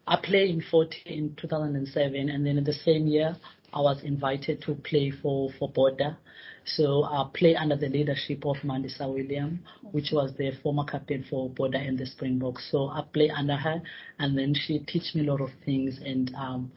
I 0.07 0.17
played 0.17 0.51
in 0.51 0.62
14 0.71 1.01
in 1.07 1.37
2007, 1.41 2.29
and 2.29 2.45
then 2.45 2.59
in 2.59 2.65
the 2.65 2.73
same 2.73 3.07
year, 3.07 3.37
I 3.73 3.81
was 3.81 4.03
invited 4.03 4.61
to 4.62 4.75
play 4.75 5.11
for, 5.11 5.51
for 5.59 5.69
Border. 5.69 6.17
So 6.65 7.05
I 7.05 7.29
played 7.35 7.57
under 7.57 7.77
the 7.77 7.88
leadership 7.88 8.45
of 8.45 8.57
Mandisa 8.59 9.12
William, 9.12 9.61
which 9.91 10.11
was 10.12 10.33
the 10.37 10.53
former 10.62 10.85
captain 10.85 11.25
for 11.29 11.49
Border 11.51 11.79
and 11.79 11.99
the 11.99 12.07
Springboks. 12.07 12.69
So 12.71 12.88
I 12.88 13.03
played 13.12 13.31
under 13.31 13.57
her, 13.57 13.83
and 14.19 14.37
then 14.37 14.55
she 14.55 14.81
teach 14.81 15.15
me 15.15 15.27
a 15.27 15.31
lot 15.31 15.41
of 15.41 15.51
things, 15.65 15.99
and 16.05 16.33
um, 16.35 16.73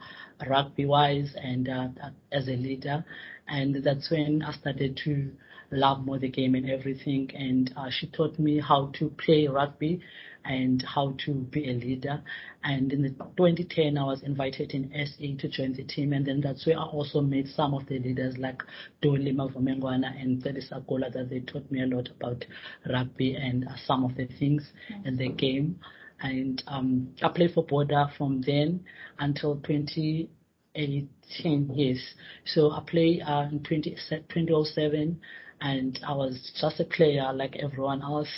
rugby-wise, 0.48 1.34
and 1.40 1.68
uh, 1.68 1.88
as 2.32 2.48
a 2.48 2.56
leader. 2.56 3.04
And 3.48 3.82
that's 3.84 4.10
when 4.10 4.42
I 4.42 4.52
started 4.52 5.00
to 5.04 5.30
love 5.70 6.04
more 6.04 6.18
the 6.18 6.28
game 6.28 6.54
and 6.54 6.68
everything. 6.70 7.30
And 7.34 7.72
uh, 7.76 7.90
she 7.90 8.06
taught 8.08 8.38
me 8.38 8.60
how 8.60 8.90
to 8.98 9.10
play 9.10 9.46
rugby 9.46 10.00
and 10.48 10.82
how 10.82 11.14
to 11.24 11.32
be 11.32 11.70
a 11.70 11.74
leader. 11.74 12.22
And 12.62 12.92
in 12.92 13.02
the 13.02 13.10
2010, 13.10 13.98
I 13.98 14.04
was 14.04 14.22
invited 14.22 14.72
in 14.72 14.92
SA 14.92 15.40
to 15.40 15.48
join 15.48 15.72
the 15.72 15.84
team, 15.84 16.12
and 16.12 16.26
then 16.26 16.40
that's 16.40 16.66
where 16.66 16.78
I 16.78 16.84
also 16.84 17.20
met 17.20 17.46
some 17.48 17.74
of 17.74 17.86
the 17.86 17.98
leaders 17.98 18.36
like 18.38 18.62
Doli 19.02 19.34
Mavumengwana 19.34 20.20
and 20.20 20.42
Teresa 20.42 20.82
Gola 20.86 21.10
that 21.10 21.30
they 21.30 21.40
taught 21.40 21.70
me 21.70 21.82
a 21.82 21.86
lot 21.86 22.08
about 22.08 22.44
rugby 22.88 23.34
and 23.34 23.68
some 23.86 24.04
of 24.04 24.14
the 24.16 24.26
things 24.38 24.70
in 25.04 25.16
the 25.16 25.28
game. 25.28 25.80
And 26.20 26.62
um, 26.66 27.14
I 27.22 27.28
played 27.28 27.52
for 27.52 27.64
Border 27.64 28.10
from 28.16 28.42
then 28.42 28.84
until 29.18 29.56
2018 29.56 31.74
years. 31.74 32.02
So 32.46 32.70
I 32.70 32.82
played 32.86 33.20
uh, 33.22 33.48
in 33.50 33.62
20, 33.62 33.96
2007 34.10 35.20
and 35.60 35.98
I 36.06 36.12
was 36.12 36.52
just 36.60 36.80
a 36.80 36.84
player 36.84 37.32
like 37.32 37.56
everyone 37.56 38.02
else 38.02 38.28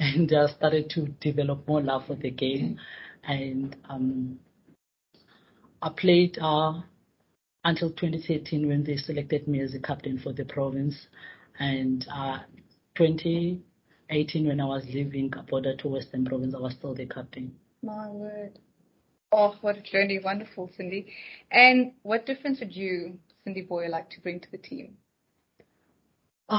and 0.00 0.32
uh, 0.32 0.48
started 0.48 0.88
to 0.90 1.08
develop 1.20 1.68
more 1.68 1.82
love 1.82 2.06
for 2.06 2.16
the 2.16 2.30
game. 2.30 2.80
And 3.22 3.76
um, 3.88 4.38
I 5.82 5.90
played 5.90 6.38
uh, 6.40 6.80
until 7.64 7.90
2013 7.90 8.66
when 8.66 8.82
they 8.82 8.96
selected 8.96 9.46
me 9.46 9.60
as 9.60 9.74
a 9.74 9.78
captain 9.78 10.18
for 10.18 10.32
the 10.32 10.46
province. 10.46 10.96
And 11.58 12.06
uh, 12.12 12.38
2018 12.96 14.48
when 14.48 14.60
I 14.60 14.64
was 14.64 14.84
leaving 14.86 15.30
border 15.50 15.76
to 15.76 15.88
Western 15.88 16.24
Province, 16.24 16.54
I 16.56 16.60
was 16.60 16.72
still 16.72 16.94
the 16.94 17.04
captain. 17.04 17.54
My 17.82 18.08
word. 18.08 18.58
Oh, 19.32 19.54
what 19.60 19.76
a 19.76 19.82
journey. 19.82 20.18
Wonderful, 20.24 20.70
Cindy. 20.76 21.12
And 21.52 21.92
what 22.02 22.24
difference 22.24 22.60
would 22.60 22.74
you, 22.74 23.18
Cindy 23.44 23.66
Booi, 23.70 23.90
like 23.90 24.08
to 24.10 24.20
bring 24.22 24.40
to 24.40 24.50
the 24.50 24.58
team? 24.58 24.96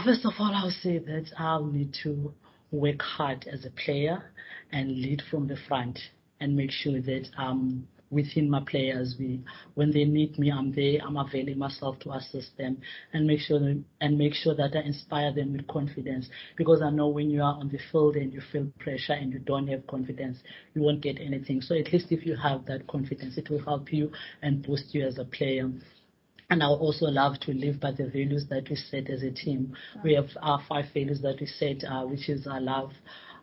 First 0.05 0.25
of 0.25 0.33
all, 0.39 0.53
I'll 0.53 0.69
say 0.69 0.99
that 0.99 1.31
I'll 1.37 1.65
need 1.65 1.93
to 2.03 2.33
work 2.71 3.01
hard 3.01 3.47
as 3.51 3.65
a 3.65 3.69
player 3.71 4.23
and 4.71 4.89
lead 4.89 5.21
from 5.29 5.47
the 5.47 5.57
front 5.67 5.99
and 6.39 6.55
make 6.55 6.71
sure 6.71 7.01
that 7.01 7.27
um, 7.37 7.87
within 8.11 8.49
my 8.49 8.61
players, 8.69 9.15
we 9.17 9.39
when 9.73 9.91
they 9.91 10.03
need 10.03 10.37
me, 10.37 10.51
I'm 10.51 10.73
there. 10.73 10.99
I'm 11.05 11.17
availing 11.17 11.57
myself 11.57 11.97
to 11.99 12.11
assist 12.11 12.57
them 12.57 12.77
and 13.13 13.25
make 13.25 13.39
sure 13.39 13.59
that, 13.59 13.83
and 14.01 14.17
make 14.17 14.33
sure 14.33 14.53
that 14.55 14.75
I 14.75 14.81
inspire 14.81 15.33
them 15.33 15.53
with 15.53 15.67
confidence. 15.67 16.27
Because 16.57 16.81
I 16.81 16.89
know 16.89 17.07
when 17.07 17.29
you 17.29 17.41
are 17.41 17.55
on 17.55 17.69
the 17.69 17.79
field 17.91 18.17
and 18.17 18.33
you 18.33 18.41
feel 18.51 18.67
pressure 18.79 19.13
and 19.13 19.31
you 19.31 19.39
don't 19.39 19.67
have 19.67 19.87
confidence, 19.87 20.37
you 20.73 20.81
won't 20.81 21.01
get 21.01 21.19
anything. 21.19 21.61
So 21.61 21.75
at 21.75 21.91
least 21.91 22.11
if 22.11 22.25
you 22.25 22.35
have 22.35 22.65
that 22.65 22.85
confidence, 22.87 23.37
it 23.37 23.49
will 23.49 23.63
help 23.63 23.91
you 23.91 24.11
and 24.41 24.65
boost 24.65 24.93
you 24.93 25.05
as 25.07 25.17
a 25.17 25.25
player. 25.25 25.71
And 26.51 26.61
I 26.61 26.67
would 26.67 26.79
also 26.79 27.05
love 27.05 27.39
to 27.41 27.53
live 27.53 27.79
by 27.79 27.93
the 27.93 28.07
values 28.07 28.45
that 28.49 28.69
we 28.69 28.75
set 28.75 29.09
as 29.09 29.23
a 29.23 29.31
team. 29.31 29.73
We 30.03 30.15
have 30.15 30.27
our 30.41 30.61
five 30.67 30.83
values 30.93 31.21
that 31.21 31.39
we 31.39 31.45
set, 31.45 31.85
uh, 31.89 32.03
which 32.03 32.27
is 32.27 32.45
our 32.45 32.59
love, 32.59 32.91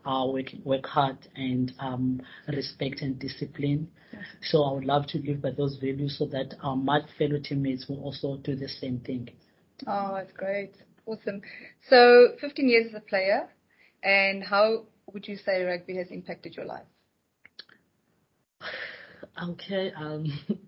our 0.05 0.31
work, 0.31 0.49
work 0.63 0.85
hard, 0.85 1.17
and 1.35 1.73
um, 1.79 2.21
respect 2.49 3.01
and 3.01 3.19
discipline. 3.19 3.89
Yes. 4.13 4.25
So 4.43 4.63
I 4.63 4.75
would 4.75 4.85
love 4.85 5.07
to 5.07 5.19
live 5.21 5.41
by 5.41 5.53
those 5.53 5.79
values 5.79 6.19
so 6.19 6.27
that 6.27 6.55
our 6.63 6.77
my 6.77 7.01
fellow 7.17 7.41
teammates 7.43 7.89
will 7.89 8.05
also 8.05 8.37
do 8.45 8.55
the 8.55 8.69
same 8.69 9.01
thing. 9.01 9.31
Oh, 9.87 10.13
that's 10.15 10.33
great. 10.33 10.73
Awesome. 11.07 11.41
So 11.89 12.37
15 12.43 12.69
years 12.69 12.89
as 12.91 12.95
a 12.95 13.01
player, 13.01 13.49
and 14.03 14.45
how 14.45 14.85
would 15.15 15.27
you 15.27 15.37
say 15.37 15.63
rugby 15.63 15.97
has 15.97 16.09
impacted 16.11 16.57
your 16.57 16.67
life? 16.67 16.85
Okay. 19.41 19.93
Um, 19.93 20.27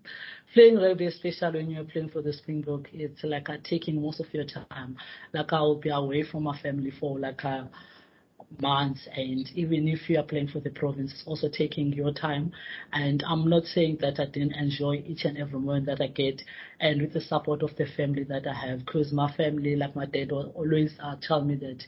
playing 0.54 0.76
rugby, 0.76 1.06
especially 1.06 1.60
when 1.60 1.70
you're 1.70 1.84
playing 1.84 2.08
for 2.08 2.22
the 2.22 2.32
Springbok, 2.32 2.88
it's 2.92 3.22
like 3.22 3.48
uh, 3.48 3.56
taking 3.62 4.00
most 4.02 4.20
of 4.20 4.32
your 4.32 4.44
time. 4.44 4.96
Like 5.32 5.52
I 5.52 5.60
will 5.60 5.80
be 5.80 5.90
away 5.90 6.22
from 6.24 6.44
my 6.44 6.58
family 6.60 6.90
for 6.98 7.18
like 7.18 7.44
a 7.44 7.70
month, 8.58 8.98
and 9.14 9.48
even 9.54 9.86
if 9.86 10.10
you 10.10 10.18
are 10.18 10.24
playing 10.24 10.48
for 10.48 10.58
the 10.60 10.70
province, 10.70 11.12
it's 11.12 11.22
also 11.26 11.48
taking 11.48 11.92
your 11.92 12.12
time. 12.12 12.52
And 12.92 13.22
I'm 13.26 13.48
not 13.48 13.64
saying 13.64 13.98
that 14.00 14.18
I 14.18 14.26
didn't 14.26 14.54
enjoy 14.54 15.04
each 15.06 15.24
and 15.24 15.38
every 15.38 15.60
moment 15.60 15.86
that 15.86 16.00
I 16.00 16.08
get, 16.08 16.42
and 16.80 17.00
with 17.00 17.12
the 17.12 17.20
support 17.20 17.62
of 17.62 17.76
the 17.76 17.86
family 17.96 18.24
that 18.24 18.46
I 18.46 18.54
have, 18.54 18.84
because 18.84 19.12
my 19.12 19.32
family, 19.36 19.76
like 19.76 19.94
my 19.94 20.06
dad, 20.06 20.32
always 20.32 20.94
uh, 21.00 21.16
tell 21.22 21.44
me 21.44 21.54
that 21.56 21.84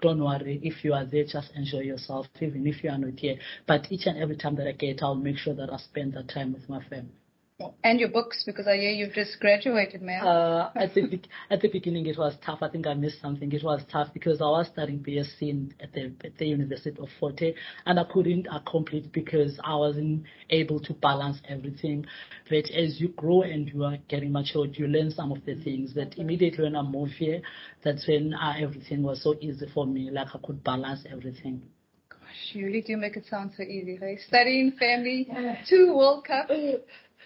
don't 0.00 0.22
worry. 0.22 0.60
If 0.62 0.84
you 0.84 0.94
are 0.94 1.04
there, 1.04 1.24
just 1.24 1.52
enjoy 1.54 1.80
yourself, 1.80 2.26
even 2.40 2.66
if 2.66 2.82
you 2.82 2.90
are 2.90 2.98
not 2.98 3.18
here. 3.18 3.36
But 3.66 3.90
each 3.90 4.06
and 4.06 4.18
every 4.18 4.36
time 4.36 4.56
that 4.56 4.68
I 4.68 4.72
get, 4.72 5.02
I'll 5.02 5.14
make 5.14 5.36
sure 5.36 5.54
that 5.54 5.72
I 5.72 5.76
spend 5.78 6.14
that 6.14 6.28
time 6.28 6.52
with 6.52 6.68
my 6.68 6.82
family. 6.84 7.12
And 7.82 7.98
your 7.98 8.10
books, 8.10 8.42
because 8.44 8.66
I 8.66 8.76
hear 8.76 8.90
you've 8.90 9.14
just 9.14 9.40
graduated, 9.40 10.02
man. 10.02 10.26
Uh, 10.26 10.70
at 10.76 10.92
the 10.92 11.06
be- 11.06 11.22
at 11.50 11.62
the 11.62 11.68
beginning, 11.68 12.04
it 12.04 12.18
was 12.18 12.34
tough. 12.44 12.58
I 12.60 12.68
think 12.68 12.86
I 12.86 12.92
missed 12.92 13.22
something. 13.22 13.50
It 13.50 13.64
was 13.64 13.80
tough 13.90 14.08
because 14.12 14.42
I 14.42 14.44
was 14.44 14.66
studying 14.66 14.98
BSc 14.98 15.40
in, 15.40 15.72
at 15.80 15.92
the 15.94 16.12
at 16.22 16.36
the 16.36 16.46
University 16.48 17.00
of 17.00 17.08
Fort 17.18 17.40
Hare, 17.40 17.54
and 17.86 17.98
I 17.98 18.04
couldn't 18.12 18.46
complete 18.70 19.10
because 19.10 19.58
I 19.64 19.74
wasn't 19.74 20.24
able 20.50 20.80
to 20.80 20.92
balance 20.92 21.40
everything. 21.48 22.04
But 22.50 22.70
as 22.72 23.00
you 23.00 23.08
grow 23.08 23.40
and 23.40 23.68
you 23.68 23.84
are 23.84 23.96
getting 24.08 24.32
matured, 24.32 24.76
you 24.76 24.86
learn 24.86 25.10
some 25.10 25.32
of 25.32 25.42
the 25.46 25.54
things 25.54 25.94
that 25.94 26.18
immediately 26.18 26.64
when 26.64 26.76
I 26.76 26.82
moved 26.82 27.12
here, 27.12 27.40
that's 27.82 28.06
when 28.06 28.34
uh, 28.34 28.52
everything 28.58 29.02
was 29.02 29.22
so 29.22 29.34
easy 29.40 29.66
for 29.72 29.86
me. 29.86 30.10
Like 30.10 30.28
I 30.34 30.38
could 30.44 30.62
balance 30.62 31.04
everything. 31.10 31.62
Gosh, 32.10 32.18
you 32.52 32.66
really 32.66 32.82
do 32.82 32.98
make 32.98 33.16
it 33.16 33.24
sound 33.30 33.52
so 33.56 33.62
easy, 33.62 33.96
hey? 33.96 34.18
Studying, 34.26 34.72
family, 34.72 35.26
two 35.66 35.94
World 35.96 36.26
Cup. 36.26 36.50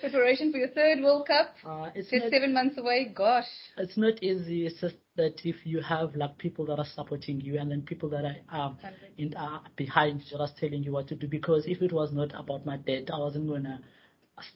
Preparation 0.00 0.50
for 0.50 0.58
your 0.58 0.68
third 0.68 1.02
World 1.02 1.26
Cup. 1.26 1.54
Uh, 1.64 1.90
it's 1.94 2.10
Just 2.10 2.30
seven 2.30 2.54
months 2.54 2.78
away. 2.78 3.12
Gosh. 3.14 3.46
it's 3.76 3.96
not 3.96 4.22
easy. 4.22 4.66
It's 4.66 4.80
just 4.80 4.96
that 5.16 5.40
if 5.44 5.56
you 5.64 5.80
have 5.82 6.14
like 6.16 6.38
people 6.38 6.64
that 6.66 6.78
are 6.78 6.86
supporting 6.94 7.40
you 7.40 7.58
and 7.58 7.70
then 7.70 7.82
people 7.82 8.08
that 8.10 8.24
are 8.24 8.66
um, 8.66 8.78
in, 9.18 9.34
uh, 9.34 9.60
behind 9.76 10.22
just 10.28 10.56
telling 10.56 10.82
you 10.82 10.92
what 10.92 11.08
to 11.08 11.14
do. 11.14 11.28
Because 11.28 11.64
if 11.66 11.82
it 11.82 11.92
was 11.92 12.12
not 12.12 12.30
about 12.34 12.64
my 12.64 12.78
dad, 12.78 13.10
I 13.12 13.18
wasn't 13.18 13.48
gonna 13.48 13.80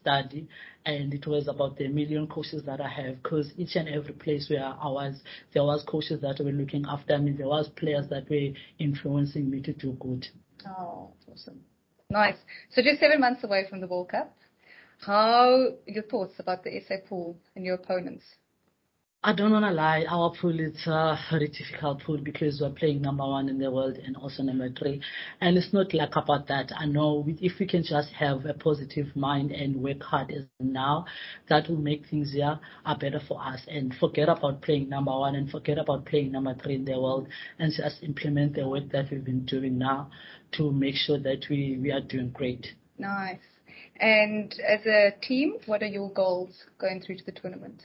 study 0.01 0.49
and 0.87 1.13
it 1.13 1.27
was 1.27 1.47
about 1.47 1.77
the 1.77 1.89
million 1.89 2.27
coaches 2.27 2.63
that 2.65 2.81
I 2.81 2.89
have 2.89 3.23
because 3.23 3.53
each 3.59 3.77
and 3.77 3.87
every 3.87 4.15
place 4.15 4.49
where 4.49 4.65
I 4.65 4.89
was 4.89 5.21
there 5.53 5.63
was 5.63 5.85
coaches 5.87 6.23
that 6.23 6.43
were 6.43 6.53
looking 6.53 6.87
after 6.89 7.19
me 7.19 7.33
there 7.33 7.49
was 7.49 7.69
players 7.77 8.09
that 8.09 8.31
were 8.31 8.57
influencing 8.79 9.51
me 9.51 9.61
to 9.61 9.75
do 9.75 9.93
good 10.01 10.27
Oh, 10.67 11.11
awesome. 11.31 11.61
Nice. 12.11 12.37
So 12.71 12.83
just 12.83 13.01
seven 13.01 13.21
months 13.21 13.45
away 13.45 13.67
from 13.69 13.81
the 13.81 13.87
World 13.87 14.11
Cup. 14.11 14.35
How 15.07 15.75
your 15.87 16.05
thoughts 16.05 16.35
about 16.39 16.65
the 16.65 16.81
SA 16.81 16.95
pool 17.07 17.37
and 17.55 17.65
your 17.67 17.75
opponents? 17.75 18.25
I 19.23 19.35
don't 19.35 19.53
want 19.53 19.65
to 19.67 19.71
lie. 19.71 20.07
Our 20.09 20.35
pool 20.35 20.59
is 20.59 20.87
a 20.87 21.19
very 21.31 21.49
difficult 21.49 22.03
pool 22.03 22.19
because 22.19 22.61
we're 22.61 22.71
playing 22.71 23.03
number 23.03 23.27
one 23.27 23.51
in 23.51 23.59
the 23.59 23.71
world 23.71 23.99
and 23.99 24.17
also 24.17 24.43
number 24.43 24.71
three. 24.71 25.03
And 25.43 25.59
it's 25.59 25.75
not 25.75 25.93
like 25.93 26.17
about 26.17 26.47
that. 26.49 26.73
I 26.75 26.87
know 26.87 27.17
we- 27.27 27.39
if 27.41 27.59
we 27.59 27.67
can 27.67 27.83
just 27.83 28.11
have 28.13 28.47
a 28.47 28.55
positive 28.55 29.15
mind 29.15 29.53
and 29.53 29.83
work 29.83 30.03
hard 30.03 30.31
as 30.31 30.45
now, 30.61 31.05
that 31.49 31.69
will 31.69 31.77
make 31.91 32.07
things 32.07 32.33
here 32.33 32.59
are 32.87 32.99
better 32.99 33.21
for 33.21 33.43
us. 33.43 33.61
And 33.67 33.95
forget 33.95 34.31
about 34.31 34.63
playing 34.63 34.89
number 34.89 35.13
one 35.13 35.35
and 35.35 35.51
forget 35.51 35.77
about 35.79 36.07
playing 36.07 36.33
number 36.33 36.55
three 36.55 36.77
in 36.77 36.87
the 36.87 36.99
world 36.99 37.29
and 37.59 37.73
just 37.73 38.03
implement 38.03 38.55
the 38.55 38.67
work 38.67 38.89
that 38.91 39.11
we've 39.11 39.25
been 39.25 39.45
doing 39.45 39.77
now 39.77 40.11
to 40.53 40.71
make 40.71 40.97
sure 40.97 41.19
that 41.19 41.47
we, 41.51 41.79
we 41.79 41.93
are 41.93 42.01
doing 42.01 42.31
great. 42.31 42.75
Nice. 42.99 43.54
And 43.97 44.55
as 44.67 44.85
a 44.87 45.15
team, 45.23 45.57
what 45.67 45.83
are 45.83 45.87
your 45.87 46.11
goals 46.11 46.65
going 46.79 47.01
through 47.01 47.19
to 47.19 47.25
the 47.25 47.33
tournament? 47.33 47.83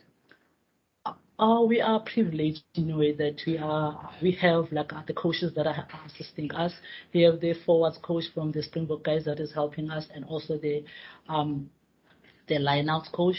Oh, 1.41 1.65
we 1.65 1.79
are 1.79 2.01
privileged 2.01 2.63
in 2.75 2.91
a 2.91 2.97
way 2.97 3.13
that 3.13 3.41
we 3.47 3.57
are, 3.57 4.11
we 4.21 4.33
have 4.41 4.69
like 4.73 4.91
the 5.07 5.13
coaches 5.13 5.53
that 5.55 5.65
are 5.65 5.87
assisting 6.05 6.51
us. 6.51 6.73
We 7.13 7.21
have 7.21 7.39
the 7.39 7.53
forwards 7.65 7.97
coach 8.01 8.25
from 8.33 8.51
the 8.51 8.61
Springbok 8.61 9.05
guys 9.05 9.23
that 9.25 9.39
is 9.39 9.53
helping 9.53 9.89
us 9.89 10.07
and 10.13 10.25
also 10.25 10.57
the, 10.57 10.83
um, 11.29 11.69
the 12.47 12.55
lineout 12.55 13.09
coach 13.13 13.37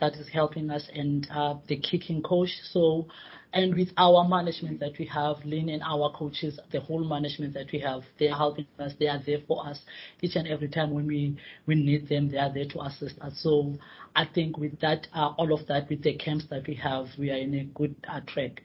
that 0.00 0.14
is 0.14 0.28
helping 0.28 0.70
us 0.70 0.88
and 0.92 1.28
uh, 1.30 1.54
the 1.68 1.76
kicking 1.76 2.20
coach. 2.22 2.50
So, 2.72 3.06
and 3.56 3.74
with 3.74 3.88
our 3.96 4.28
management 4.28 4.80
that 4.80 4.98
we 4.98 5.06
have, 5.06 5.38
Lynne 5.46 5.70
and 5.70 5.82
our 5.82 6.12
coaches, 6.12 6.60
the 6.72 6.80
whole 6.80 7.02
management 7.02 7.54
that 7.54 7.72
we 7.72 7.78
have, 7.80 8.02
they 8.18 8.28
are 8.28 8.36
helping 8.36 8.66
us. 8.78 8.92
They 8.98 9.08
are 9.08 9.20
there 9.24 9.38
for 9.48 9.66
us 9.66 9.80
each 10.20 10.36
and 10.36 10.46
every 10.46 10.68
time 10.68 10.90
when 10.90 11.06
we 11.06 11.38
we 11.64 11.74
need 11.74 12.06
them. 12.06 12.30
They 12.30 12.36
are 12.36 12.52
there 12.52 12.68
to 12.68 12.82
assist 12.82 13.18
us. 13.20 13.32
So, 13.38 13.74
I 14.14 14.26
think 14.26 14.58
with 14.58 14.78
that, 14.80 15.08
uh, 15.14 15.32
all 15.38 15.54
of 15.54 15.66
that, 15.68 15.88
with 15.88 16.02
the 16.02 16.14
camps 16.14 16.44
that 16.50 16.66
we 16.66 16.74
have, 16.74 17.06
we 17.18 17.30
are 17.30 17.38
in 17.38 17.54
a 17.54 17.64
good 17.64 17.96
uh, 18.06 18.20
track. 18.26 18.60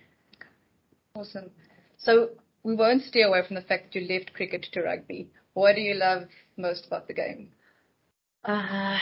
Awesome. 1.16 1.52
So 1.98 2.32
we 2.64 2.76
won't 2.76 3.04
stay 3.04 3.22
away 3.22 3.42
from 3.48 3.56
the 3.56 3.62
fact 3.62 3.94
that 3.94 4.00
you 4.00 4.14
left 4.14 4.34
cricket 4.34 4.68
to 4.74 4.82
rugby. 4.82 5.30
What 5.54 5.76
do 5.76 5.82
you 5.82 5.94
love 5.94 6.24
most 6.58 6.88
about 6.88 7.08
the 7.08 7.14
game? 7.14 7.52
Uh, 8.44 8.98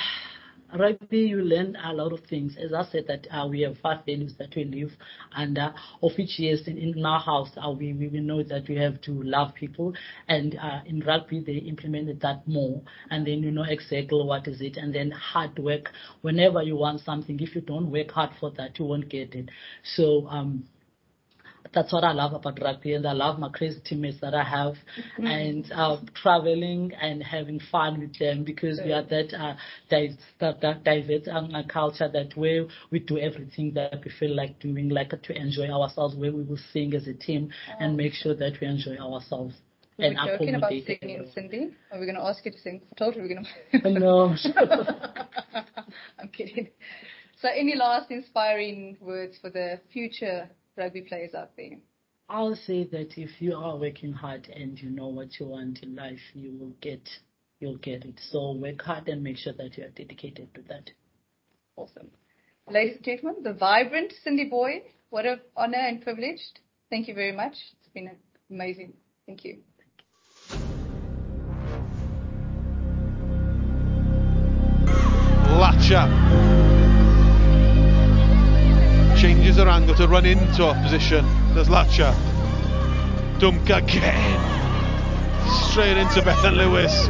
rugby, 0.77 1.19
you 1.19 1.41
learn 1.41 1.75
a 1.75 1.93
lot 1.93 2.11
of 2.13 2.19
things. 2.25 2.55
As 2.57 2.73
I 2.73 2.83
said, 2.83 3.05
that 3.07 3.27
uh, 3.31 3.47
we 3.47 3.61
have 3.61 3.77
five 3.77 4.05
values 4.05 4.35
that 4.37 4.55
we 4.55 4.63
live 4.65 4.91
under, 5.35 5.73
of 6.01 6.11
which 6.17 6.39
yes, 6.39 6.67
in, 6.67 6.77
in 6.77 7.05
our 7.05 7.19
house, 7.19 7.49
uh, 7.57 7.71
we, 7.71 7.93
we 7.93 8.07
we 8.07 8.19
know 8.19 8.43
that 8.43 8.67
we 8.67 8.75
have 8.75 9.01
to 9.01 9.11
love 9.23 9.53
people. 9.55 9.93
And 10.27 10.55
uh, 10.61 10.81
in 10.85 10.99
rugby, 11.01 11.39
they 11.39 11.53
implemented 11.57 12.19
that 12.21 12.47
more. 12.47 12.81
And 13.09 13.25
then 13.25 13.43
you 13.43 13.51
know 13.51 13.63
exactly 13.63 14.23
what 14.23 14.47
is 14.47 14.61
it. 14.61 14.77
And 14.77 14.93
then 14.93 15.11
hard 15.11 15.57
work. 15.59 15.91
Whenever 16.21 16.61
you 16.63 16.75
want 16.75 17.01
something, 17.01 17.39
if 17.39 17.55
you 17.55 17.61
don't 17.61 17.91
work 17.91 18.11
hard 18.11 18.31
for 18.39 18.51
that, 18.51 18.79
you 18.79 18.85
won't 18.85 19.09
get 19.09 19.35
it. 19.35 19.49
So, 19.83 20.27
um, 20.27 20.65
that's 21.73 21.93
what 21.93 22.03
I 22.03 22.11
love 22.11 22.33
about 22.33 22.59
rugby, 22.61 22.93
and 22.93 23.05
I 23.05 23.13
love 23.13 23.39
my 23.39 23.49
crazy 23.49 23.79
teammates 23.83 24.19
that 24.21 24.33
I 24.33 24.43
have, 24.43 24.75
and 25.17 25.69
uh, 25.73 25.97
traveling 26.15 26.91
and 26.99 27.23
having 27.23 27.59
fun 27.71 27.99
with 27.99 28.17
them 28.17 28.43
because 28.43 28.79
we 28.83 28.91
are 28.91 29.03
that 29.03 29.33
uh, 29.33 29.55
di- 29.89 30.17
that, 30.39 30.61
that 30.61 30.83
diverse 30.83 31.27
um, 31.31 31.53
uh, 31.53 31.63
culture 31.67 32.09
that 32.11 32.35
where 32.35 32.65
we 32.91 32.99
do 32.99 33.17
everything 33.17 33.73
that 33.73 34.01
we 34.03 34.11
feel 34.19 34.35
like 34.35 34.59
doing, 34.59 34.89
like 34.89 35.09
to 35.21 35.35
enjoy 35.35 35.69
ourselves, 35.69 36.15
where 36.15 36.31
we 36.31 36.43
will 36.43 36.59
sing 36.73 36.93
as 36.95 37.07
a 37.07 37.13
team 37.13 37.51
and 37.79 37.95
make 37.95 38.13
sure 38.13 38.35
that 38.35 38.53
we 38.59 38.67
enjoy 38.67 38.97
ourselves. 38.97 39.55
We 39.97 40.05
and 40.05 40.17
were 40.17 40.37
joking 40.37 40.55
about 40.55 40.71
singing. 40.71 41.29
Cindy. 41.33 41.73
Are 41.91 41.99
we 41.99 42.05
going 42.05 42.15
to 42.15 42.23
ask 42.23 42.45
you 42.45 42.51
to 42.51 42.59
sing? 42.59 42.81
I 42.91 42.95
told 42.95 43.15
you 43.15 43.23
we 43.23 43.31
are 43.31 43.81
going 43.81 43.93
to. 43.95 43.99
No. 43.99 44.35
I'm 46.19 46.29
kidding. 46.29 46.69
So, 47.41 47.47
any 47.47 47.75
last 47.75 48.11
inspiring 48.11 48.97
words 48.99 49.37
for 49.41 49.49
the 49.49 49.79
future 49.93 50.49
rugby 50.79 51.01
players 51.01 51.35
out 51.35 51.51
there? 51.55 51.77
I'll 52.29 52.55
say 52.55 52.83
that 52.85 53.17
if 53.17 53.41
you 53.41 53.55
are 53.55 53.75
working 53.75 54.13
hard 54.13 54.47
and 54.55 54.79
you 54.79 54.89
know 54.89 55.07
what 55.07 55.39
you 55.39 55.47
want 55.47 55.79
in 55.83 55.95
life, 55.95 56.19
you 56.33 56.55
will 56.57 56.73
get 56.81 57.07
you'll 57.59 57.77
get 57.77 58.05
it. 58.05 58.19
So 58.31 58.53
work 58.53 58.81
hard 58.81 59.07
and 59.09 59.23
make 59.23 59.37
sure 59.37 59.53
that 59.53 59.77
you 59.77 59.83
are 59.83 59.89
dedicated 59.89 60.53
to 60.55 60.61
that. 60.69 60.91
Awesome. 61.75 62.09
Ladies 62.69 62.97
and 62.97 63.05
gentlemen, 63.05 63.43
the 63.43 63.53
vibrant 63.53 64.13
Cindy 64.23 64.49
Booi, 64.49 64.83
what 65.09 65.25
an 65.25 65.41
honor 65.57 65.79
and 65.79 66.01
privilege. 66.01 66.39
Thank 66.89 67.07
you 67.07 67.15
very 67.15 67.31
much. 67.31 67.53
It's 67.79 67.89
been 67.93 68.11
amazing. 68.49 68.93
Thank 69.25 69.43
you. 69.43 69.59
Latcher 75.59 76.58
angle 79.67 79.95
to 79.95 80.07
run 80.07 80.25
into 80.25 80.63
opposition. 80.63 81.25
There's 81.53 81.67
Latcher. 81.67 82.13
Dunk 83.39 83.69
again. 83.69 84.39
Straight 85.67 85.97
into 85.97 86.21
Bethan 86.21 86.55
Lewis. 86.55 87.09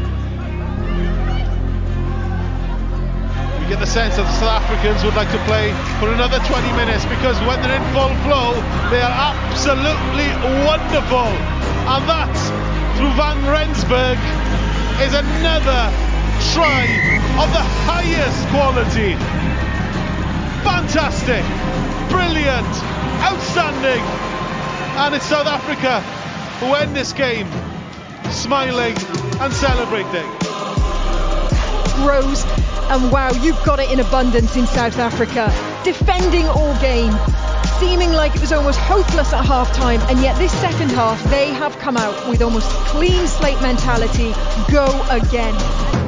We 3.59 3.67
get 3.69 3.79
the 3.79 3.85
sense 3.85 4.15
that 4.15 4.23
the 4.23 4.37
South 4.39 4.63
Africans 4.63 5.03
would 5.03 5.13
like 5.13 5.29
to 5.29 5.41
play 5.45 5.69
for 5.99 6.09
another 6.09 6.39
20 6.47 6.65
minutes 6.73 7.05
because 7.05 7.37
when 7.45 7.61
they're 7.61 7.77
in 7.77 7.85
full 7.93 8.13
flow, 8.25 8.57
they 8.89 9.03
are 9.03 9.15
absolutely 9.35 10.31
wonderful. 10.65 11.29
And 11.91 12.01
that, 12.09 12.33
through 12.97 13.13
Van 13.19 13.37
Rensburg, 13.45 14.17
is 15.05 15.13
another 15.13 15.81
try 16.55 16.87
of 17.37 17.51
the 17.51 17.65
highest 17.85 18.41
quality. 18.49 19.13
Fantastic, 20.63 21.43
brilliant, 22.09 22.73
outstanding. 23.23 24.03
And 24.99 25.15
it's 25.15 25.25
South 25.25 25.47
Africa 25.47 26.01
who 26.59 26.73
end 26.73 26.95
this 26.95 27.13
game 27.13 27.47
smiling 28.31 28.95
and 29.39 29.53
celebrating. 29.53 30.27
Rose, 32.05 32.43
and 32.91 33.11
wow, 33.11 33.31
you've 33.41 33.61
got 33.63 33.79
it 33.79 33.91
in 33.91 33.99
abundance 33.99 34.55
in 34.55 34.65
South 34.67 34.97
Africa. 34.97 35.53
Defending 35.83 36.45
all 36.45 36.77
game, 36.81 37.13
seeming 37.79 38.11
like 38.11 38.35
it 38.35 38.41
was 38.41 38.51
almost 38.51 38.79
hopeless 38.79 39.33
at 39.33 39.45
half 39.45 39.73
time, 39.73 40.01
and 40.09 40.19
yet 40.19 40.37
this 40.37 40.51
second 40.59 40.89
half 40.91 41.21
they 41.29 41.53
have 41.53 41.77
come 41.79 41.97
out 41.97 42.29
with 42.29 42.41
almost 42.41 42.69
clean 42.87 43.27
slate 43.27 43.61
mentality. 43.61 44.33
Go 44.71 44.85
again. 45.09 45.98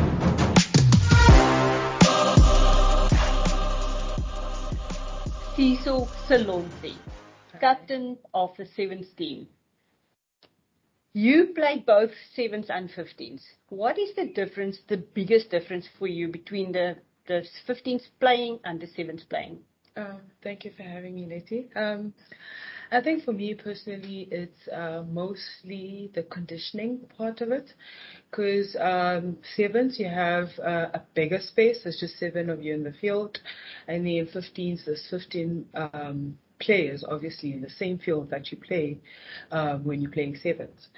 Sizo 5.55 6.11
Solontsi, 6.27 7.03
captain 7.59 8.17
of 8.33 8.55
the 8.57 8.65
sevens 8.65 9.07
team. 9.17 9.47
You 11.13 11.47
played 11.53 11.85
both 11.85 12.11
sevens 12.33 12.69
and 12.69 12.89
15s. 12.89 13.43
What 13.69 13.99
is 13.99 14.15
the 14.15 14.27
difference, 14.27 14.79
the 14.87 14.97
biggest 14.97 15.49
difference 15.51 15.87
for 15.99 16.07
you 16.07 16.29
between 16.29 16.71
the, 16.71 16.97
the 17.27 17.45
15s 17.67 18.07
playing 18.19 18.59
and 18.63 18.79
the 18.79 18.87
sevens 18.87 19.23
playing? 19.23 19.59
Uh, 19.97 20.15
thank 20.41 20.63
you 20.63 20.71
for 20.71 20.83
having 20.83 21.15
me, 21.15 21.25
Letty. 21.27 21.69
Um, 21.75 22.13
I 22.91 23.01
think 23.01 23.23
for 23.23 23.31
me 23.31 23.53
personally, 23.55 24.27
it's 24.31 24.67
uh, 24.67 25.03
mostly 25.09 26.11
the 26.13 26.23
conditioning 26.23 26.99
part 27.17 27.39
of 27.41 27.51
it. 27.51 27.73
Because 28.29 28.75
um, 28.79 29.37
sevens, 29.55 29.97
you 29.97 30.07
have 30.09 30.49
uh, 30.59 30.89
a 30.93 31.01
bigger 31.15 31.39
space. 31.39 31.79
There's 31.83 31.99
just 31.99 32.19
seven 32.19 32.49
of 32.49 32.61
you 32.61 32.73
in 32.73 32.83
the 32.83 32.91
field. 32.99 33.39
And 33.87 34.05
then 34.05 34.27
15s, 34.27 34.85
there's 34.85 35.07
15 35.09 35.65
um, 35.73 36.37
players, 36.59 37.03
obviously, 37.07 37.53
in 37.53 37.61
the 37.61 37.69
same 37.69 37.97
field 37.97 38.29
that 38.29 38.51
you 38.51 38.57
play 38.57 38.99
um, 39.51 39.85
when 39.85 40.01
you're 40.01 40.11
playing 40.11 40.35
sevens. 40.35 40.89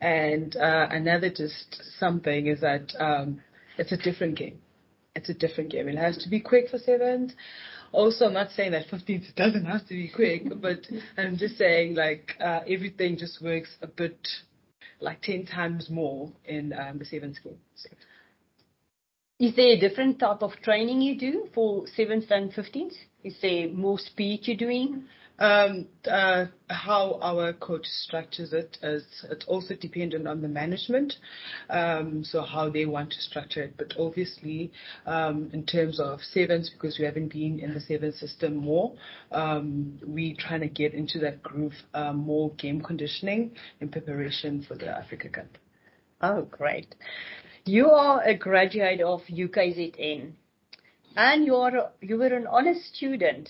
And 0.00 0.56
uh, 0.56 0.86
another 0.90 1.30
just 1.30 1.82
something 1.98 2.46
is 2.46 2.60
that 2.60 2.92
um, 3.00 3.40
it's 3.76 3.92
a 3.92 3.96
different 3.96 4.36
game. 4.38 4.60
It's 5.16 5.28
a 5.28 5.34
different 5.34 5.70
game. 5.72 5.88
It 5.88 5.98
has 5.98 6.16
to 6.18 6.28
be 6.28 6.38
quick 6.40 6.68
for 6.70 6.78
sevens. 6.78 7.34
Also, 7.92 8.26
I'm 8.26 8.34
not 8.34 8.50
saying 8.52 8.72
that 8.72 8.86
15th 8.92 9.34
doesn't 9.34 9.64
have 9.64 9.82
to 9.82 9.94
be 9.94 10.08
quick, 10.08 10.44
but 10.60 10.80
I'm 11.16 11.36
just 11.36 11.58
saying 11.58 11.94
like 11.94 12.36
uh, 12.40 12.60
everything 12.68 13.16
just 13.16 13.42
works 13.42 13.70
a 13.82 13.86
bit 13.86 14.18
like 15.00 15.22
10 15.22 15.46
times 15.46 15.88
more 15.90 16.30
in 16.44 16.72
um, 16.72 16.98
the 16.98 17.04
sevens 17.04 17.38
game. 17.42 17.58
So. 17.74 17.88
Is 19.38 19.56
there 19.56 19.70
a 19.70 19.80
different 19.80 20.18
type 20.18 20.42
of 20.42 20.52
training 20.62 21.00
you 21.00 21.18
do 21.18 21.48
for 21.54 21.86
sevens 21.96 22.26
and 22.28 22.52
15s? 22.52 22.92
Is 23.24 23.34
there 23.40 23.68
more 23.68 23.98
speed 23.98 24.40
you're 24.44 24.56
doing? 24.56 25.04
Um, 25.40 25.86
uh, 26.06 26.46
how 26.68 27.18
our 27.22 27.54
coach 27.54 27.86
structures 27.86 28.52
it 28.52 28.76
is 28.82 29.04
it's 29.30 29.46
also 29.46 29.74
dependent 29.74 30.28
on 30.28 30.42
the 30.42 30.48
management, 30.48 31.14
um, 31.70 32.22
so 32.22 32.42
how 32.42 32.68
they 32.68 32.84
want 32.84 33.10
to 33.12 33.20
structure 33.22 33.62
it. 33.62 33.74
But 33.78 33.94
obviously, 33.98 34.70
um, 35.06 35.48
in 35.54 35.64
terms 35.64 35.98
of 35.98 36.20
sevens, 36.20 36.68
because 36.68 36.98
we 36.98 37.06
haven't 37.06 37.32
been 37.32 37.58
in 37.58 37.72
the 37.72 37.80
seven 37.80 38.12
system 38.12 38.56
more, 38.56 38.92
um, 39.32 39.98
we 40.06 40.34
trying 40.34 40.60
to 40.60 40.68
get 40.68 40.92
into 40.92 41.18
that 41.20 41.42
groove, 41.42 41.72
uh, 41.94 42.12
more 42.12 42.50
game 42.58 42.82
conditioning 42.82 43.52
in 43.80 43.88
preparation 43.88 44.62
for 44.68 44.74
the 44.74 44.88
Africa 44.88 45.30
Cup. 45.30 45.56
Oh, 46.20 46.42
great! 46.42 46.94
You 47.64 47.88
are 47.88 48.22
a 48.22 48.36
graduate 48.36 49.00
of 49.00 49.22
UKZN, 49.22 50.32
and 51.16 51.46
you 51.46 51.56
are 51.56 51.92
you 52.02 52.18
were 52.18 52.26
an 52.26 52.46
honest 52.46 52.94
student. 52.94 53.48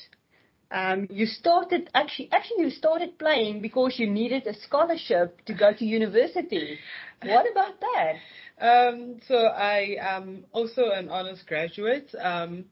Um, 0.73 1.09
you 1.11 1.27
started 1.27 1.91
actually 1.95 2.31
actually 2.33 2.65
you 2.65 2.71
started 2.71 3.19
playing 3.19 3.61
because 3.61 3.99
you 3.99 4.09
needed 4.09 4.47
a 4.47 4.55
scholarship 4.55 5.45
to 5.47 5.55
go 5.55 5.73
to 5.73 5.85
university. 5.85 6.79
What 7.23 7.51
about 7.51 7.81
that? 7.81 8.15
Um, 8.61 9.21
so 9.27 9.37
I 9.37 9.97
am 9.99 10.45
also 10.53 10.91
an 10.91 11.09
honors 11.09 11.43
graduate. 11.47 12.15
Um, 12.21 12.67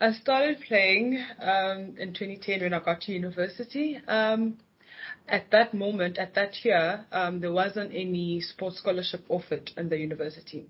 I 0.00 0.12
started 0.12 0.62
playing 0.66 1.22
um, 1.42 1.96
in 1.98 2.14
2010 2.14 2.62
when 2.62 2.72
I 2.72 2.80
got 2.80 3.02
to 3.02 3.12
university. 3.12 4.00
Um, 4.08 4.56
at 5.28 5.50
that 5.50 5.74
moment, 5.74 6.16
at 6.18 6.34
that 6.36 6.64
year, 6.64 7.04
um, 7.12 7.40
there 7.40 7.52
wasn't 7.52 7.92
any 7.94 8.40
sports 8.40 8.78
scholarship 8.78 9.24
offered 9.28 9.70
in 9.76 9.90
the 9.90 9.98
university. 9.98 10.66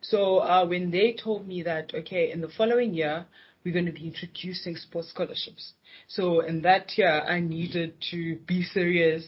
So 0.00 0.38
uh, 0.38 0.66
when 0.66 0.90
they 0.90 1.12
told 1.14 1.46
me 1.46 1.62
that, 1.62 1.92
okay, 1.94 2.30
in 2.30 2.40
the 2.40 2.48
following 2.48 2.92
year, 2.92 3.26
we're 3.66 3.72
going 3.72 3.86
to 3.86 3.92
be 3.92 4.06
introducing 4.06 4.76
sports 4.76 5.08
scholarships. 5.10 5.72
So 6.06 6.38
in 6.38 6.62
that 6.62 6.96
year, 6.96 7.10
I 7.10 7.40
needed 7.40 7.94
to 8.12 8.36
be 8.46 8.62
serious, 8.62 9.26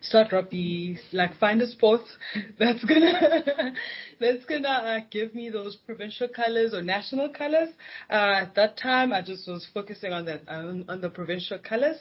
start 0.00 0.32
rugby, 0.32 0.98
like 1.12 1.36
find 1.36 1.60
a 1.60 1.66
sport 1.66 2.00
that's 2.58 2.82
gonna 2.82 3.74
that's 4.20 4.46
gonna 4.46 4.68
uh, 4.68 5.00
give 5.10 5.34
me 5.34 5.50
those 5.50 5.76
provincial 5.76 6.28
colors 6.28 6.72
or 6.72 6.80
national 6.80 7.28
colors. 7.28 7.68
Uh, 8.08 8.40
at 8.40 8.54
that 8.54 8.78
time, 8.78 9.12
I 9.12 9.20
just 9.20 9.46
was 9.46 9.68
focusing 9.74 10.14
on 10.14 10.24
that 10.24 10.48
on, 10.48 10.86
on 10.88 11.02
the 11.02 11.10
provincial 11.10 11.58
colors, 11.58 11.98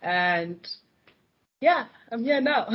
and 0.00 0.66
yeah, 1.60 1.84
I'm 2.10 2.24
here 2.24 2.40
now. 2.40 2.66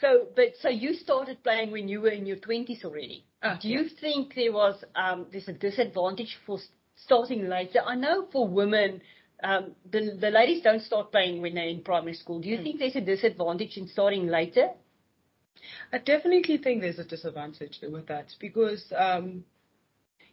so, 0.00 0.28
but 0.34 0.54
so 0.58 0.70
you 0.70 0.94
started 0.94 1.42
playing 1.44 1.70
when 1.70 1.86
you 1.86 2.00
were 2.00 2.08
in 2.08 2.24
your 2.24 2.38
twenties 2.38 2.82
already. 2.82 3.26
Uh, 3.42 3.56
Do 3.60 3.68
you 3.68 3.88
think 4.00 4.34
there 4.34 4.52
was 4.52 4.84
um, 4.94 5.26
there's 5.32 5.48
a 5.48 5.52
disadvantage 5.52 6.38
for 6.46 6.58
starting 6.96 7.48
later? 7.48 7.80
I 7.84 7.96
know 7.96 8.28
for 8.30 8.46
women, 8.46 9.02
um, 9.42 9.72
the 9.90 10.16
the 10.20 10.30
ladies 10.30 10.62
don't 10.62 10.82
start 10.82 11.10
playing 11.10 11.42
when 11.42 11.54
they're 11.54 11.68
in 11.68 11.82
primary 11.82 12.14
school. 12.14 12.40
Do 12.40 12.48
you 12.48 12.58
mm. 12.58 12.62
think 12.62 12.78
there's 12.78 12.96
a 12.96 13.00
disadvantage 13.00 13.76
in 13.76 13.88
starting 13.88 14.28
later? 14.28 14.68
I 15.92 15.98
definitely 15.98 16.58
think 16.58 16.80
there's 16.80 16.98
a 16.98 17.04
disadvantage 17.04 17.78
with 17.82 18.06
that 18.06 18.26
because 18.40 18.84
um, 18.96 19.44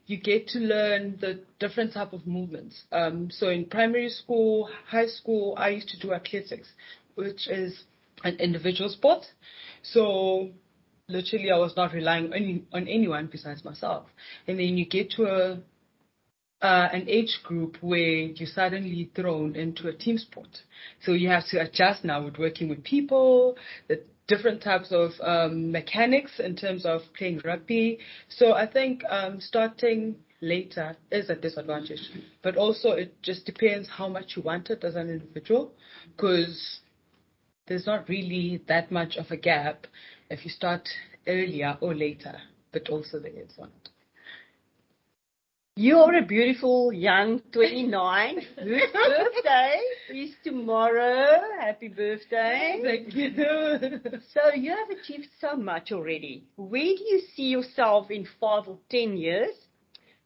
you 0.05 0.17
get 0.17 0.47
to 0.49 0.59
learn 0.59 1.17
the 1.19 1.41
different 1.59 1.93
type 1.93 2.13
of 2.13 2.25
movements. 2.25 2.83
Um, 2.91 3.29
so 3.31 3.49
in 3.49 3.65
primary 3.65 4.09
school, 4.09 4.69
high 4.87 5.07
school, 5.07 5.55
I 5.57 5.69
used 5.69 5.89
to 5.89 5.99
do 5.99 6.13
athletics, 6.13 6.69
which 7.15 7.47
is 7.47 7.83
an 8.23 8.35
individual 8.37 8.89
sport. 8.89 9.23
So 9.83 10.49
literally 11.09 11.51
I 11.51 11.57
was 11.57 11.75
not 11.75 11.93
relying 11.93 12.31
on, 12.33 12.65
on 12.71 12.87
anyone 12.87 13.27
besides 13.31 13.65
myself. 13.65 14.07
And 14.47 14.59
then 14.59 14.77
you 14.77 14.85
get 14.85 15.11
to 15.11 15.25
a 15.25 15.59
uh, 16.61 16.89
an 16.91 17.07
age 17.07 17.39
group 17.43 17.77
where 17.81 17.99
you're 17.99 18.47
suddenly 18.47 19.09
thrown 19.15 19.55
into 19.55 19.87
a 19.87 19.93
team 19.93 20.17
sport. 20.17 20.49
So 21.03 21.13
you 21.13 21.29
have 21.29 21.47
to 21.51 21.61
adjust 21.61 22.03
now 22.03 22.23
with 22.25 22.37
working 22.37 22.67
with 22.67 22.83
people, 22.83 23.57
the 23.87 24.03
different 24.27 24.61
types 24.61 24.91
of 24.91 25.11
um, 25.21 25.71
mechanics 25.71 26.39
in 26.39 26.55
terms 26.55 26.85
of 26.85 27.01
playing 27.17 27.41
rugby. 27.45 27.99
So 28.27 28.53
I 28.53 28.67
think 28.67 29.03
um, 29.09 29.39
starting 29.39 30.15
later 30.41 30.95
is 31.11 31.29
a 31.29 31.35
disadvantage. 31.35 32.01
But 32.43 32.57
also 32.57 32.91
it 32.91 33.21
just 33.21 33.45
depends 33.45 33.87
how 33.89 34.07
much 34.07 34.33
you 34.35 34.41
want 34.41 34.69
it 34.69 34.83
as 34.83 34.95
an 34.95 35.09
individual 35.09 35.73
because 36.15 36.81
there's 37.67 37.85
not 37.85 38.09
really 38.09 38.61
that 38.67 38.91
much 38.91 39.15
of 39.15 39.31
a 39.31 39.37
gap 39.37 39.87
if 40.29 40.45
you 40.45 40.51
start 40.51 40.87
earlier 41.27 41.77
or 41.81 41.95
later, 41.95 42.35
but 42.71 42.89
also 42.89 43.19
there 43.19 43.31
is 43.31 43.51
one. 43.57 43.71
You're 45.75 46.15
a 46.17 46.25
beautiful 46.25 46.91
young 46.91 47.39
29. 47.53 48.35
Whose 48.61 48.81
birthday 48.91 49.79
is 50.09 50.31
tomorrow? 50.43 51.39
Happy 51.57 51.87
birthday. 51.87 52.81
Thank 52.83 53.15
you. 53.15 53.31
so 54.33 54.53
you 54.53 54.75
have 54.75 54.89
achieved 54.89 55.29
so 55.39 55.55
much 55.55 55.93
already. 55.93 56.43
Where 56.57 56.83
do 56.83 57.03
you 57.07 57.21
see 57.33 57.47
yourself 57.47 58.11
in 58.11 58.27
five 58.41 58.67
or 58.67 58.77
10 58.89 59.15
years? 59.15 59.55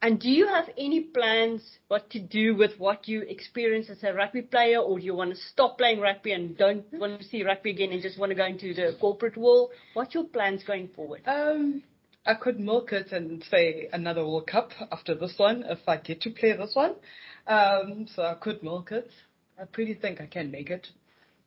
And 0.04 0.20
do 0.20 0.30
you 0.30 0.48
have 0.48 0.70
any 0.78 1.00
plans 1.00 1.62
what 1.88 2.10
to 2.10 2.20
do 2.20 2.58
with 2.58 2.78
what 2.78 3.08
you 3.08 3.22
experience 3.22 3.89
as 3.89 4.04
a 4.04 4.12
rugby 4.12 4.42
player, 4.42 4.80
or 4.80 5.00
do 5.00 5.06
you 5.06 5.16
want 5.16 5.32
to 5.32 5.38
stop 5.38 5.78
playing 5.78 6.02
rugby 6.02 6.34
and 6.34 6.58
don't 6.58 6.84
want 6.92 7.22
to 7.22 7.26
see 7.26 7.42
rugby 7.42 7.70
again 7.70 7.94
and 7.94 8.02
just 8.02 8.20
want 8.20 8.30
to 8.32 8.36
go 8.36 8.46
into 8.46 8.74
the 8.74 8.98
corporate 9.00 9.38
world? 9.38 9.70
What's 9.94 10.13
your 10.13 10.26
plans 10.26 10.62
going 10.66 10.89
forward? 10.89 11.22
Um, 11.26 11.84
I 12.26 12.34
could 12.34 12.60
milk 12.60 12.92
it 12.92 13.13
and 13.13 13.46
say 13.50 13.88
another 13.94 14.26
World 14.28 14.48
Cup 14.48 14.72
after 14.92 15.16
this 15.16 15.36
one 15.38 15.63
if 15.70 15.80
I 15.88 15.96
get 15.96 16.20
to 16.24 16.32
play 16.32 16.52
this 16.52 16.72
one. 16.74 16.96
Um, 17.48 18.06
so 18.13 18.24
I 18.24 18.34
could 18.34 18.62
milk 18.62 18.92
it. 18.92 19.10
I 19.58 19.63
pretty 19.63 19.94
think 19.94 20.20
I 20.20 20.26
can 20.26 20.52
make 20.52 20.70
it. 20.70 20.86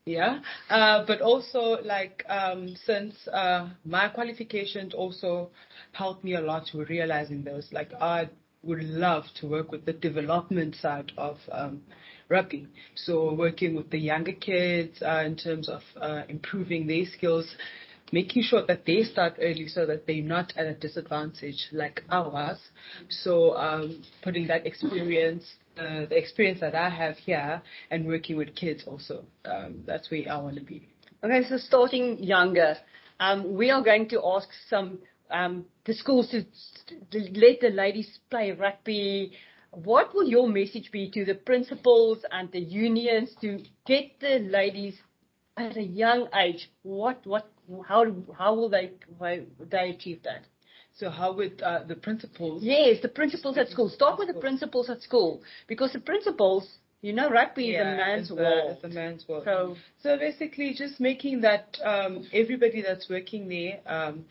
Yeah. 0.07 0.39
Uh, 0.71 1.05
but 1.07 1.21
also 1.21 1.83
like, 1.85 2.25
um, 2.31 2.75
since, 2.87 3.29
uh, 3.29 3.69
my 3.85 4.09
qualifications 4.09 4.95
also 4.95 5.51
helped 5.93 6.25
me 6.25 6.37
a 6.37 6.41
lot 6.41 6.71
with 6.73 6.89
realizing 6.89 7.43
those, 7.43 7.69
like 7.71 7.93
I 8.01 8.31
would 8.67 8.83
love 8.85 9.25
to 9.41 9.47
work 9.47 9.71
with 9.71 9.85
the 9.85 9.93
development 9.93 10.77
side 10.77 11.13
of 11.17 11.39
um, 11.53 11.83
rugby. 12.29 12.67
So 12.95 13.33
working 13.35 13.75
with 13.75 13.91
the 13.91 13.99
younger 13.99 14.33
kids 14.33 15.01
uh, 15.03 15.23
in 15.25 15.37
terms 15.37 15.69
of 15.69 15.83
uh, 16.01 16.23
improving 16.29 16.87
their 16.87 17.05
skills, 17.07 17.47
making 18.13 18.43
sure 18.43 18.65
that 18.67 18.85
they 18.87 19.03
start 19.03 19.35
early 19.41 19.69
so 19.69 19.87
that 19.87 20.07
they're 20.07 20.23
not 20.23 20.53
at 20.57 20.67
a 20.67 20.75
disadvantage 20.75 21.69
like 21.73 22.03
ours. 22.11 22.59
So 23.09 23.57
um, 23.57 24.03
putting 24.23 24.47
that 24.49 24.67
experience, 24.67 25.45
uh, 25.79 26.07
the 26.07 26.17
experience 26.17 26.61
that 26.61 26.75
I 26.75 26.91
have 26.91 27.17
here, 27.19 27.63
and 27.91 28.07
working 28.07 28.37
with 28.37 28.55
kids 28.55 28.85
also. 28.87 29.25
Um, 29.45 29.83
that's 29.87 30.11
where 30.11 30.25
I 30.31 30.37
want 30.39 30.57
to 30.57 30.65
be. 30.65 30.89
Okay, 31.25 31.43
so 31.49 31.57
starting 31.57 32.23
younger, 32.23 32.77
um, 33.21 33.57
we 33.57 33.71
are 33.71 33.83
going 33.83 34.09
to 34.11 34.23
ask 34.25 34.49
some 34.69 34.99
um, 35.31 35.65
the 35.85 35.95
schools 35.95 36.31
to, 36.31 36.45
let 37.13 37.61
the 37.61 37.71
ladies 37.71 38.19
play 38.31 38.53
rugby. 38.53 39.33
What 39.71 40.15
will 40.15 40.29
your 40.29 40.49
message 40.49 40.91
be 40.91 41.11
to 41.11 41.25
the 41.25 41.35
principals 41.35 42.19
and 42.31 42.51
the 42.53 42.61
unions 42.61 43.35
to 43.41 43.63
get 43.87 44.19
the 44.21 44.39
ladies 44.39 44.95
at 45.57 45.77
a 45.77 45.83
young 45.83 46.29
age? 46.35 46.71
What, 46.83 47.27
what, 47.27 47.51
how, 47.87 48.07
how 48.37 48.55
will 48.55 48.69
they, 48.69 48.93
how 49.19 49.39
they 49.71 49.91
achieve 49.91 50.23
that? 50.25 50.45
So 50.99 51.11
how 51.11 51.33
would 51.35 51.61
uh, 51.61 51.85
the 51.87 51.95
principals? 51.95 52.63
Yes, 52.63 53.03
the 53.03 53.09
principals 53.09 53.59
at 53.59 53.69
school. 53.69 53.91
Start 53.91 54.19
with 54.19 54.29
the 54.29 54.41
principals 54.41 54.89
at 54.89 55.03
school 55.03 55.43
because 55.67 55.93
the 55.93 56.01
principals, 56.01 56.67
you 57.03 57.13
know, 57.13 57.29
rugby 57.29 57.65
yeah, 57.65 57.81
is 57.81 57.87
a 57.87 57.97
man's 57.97 58.31
it's 58.31 58.39
world. 58.39 58.71
A, 58.71 58.73
it's 58.73 58.85
a 58.85 58.89
man's 58.89 59.29
world. 59.29 59.43
So, 59.45 59.77
so 60.03 60.17
basically, 60.17 60.73
just 60.73 60.99
making 60.99 61.43
that 61.43 61.77
um, 61.85 62.27
everybody 62.33 62.81
that's 62.81 63.11
working 63.11 63.47
there 63.47 63.81
um, 63.87 64.25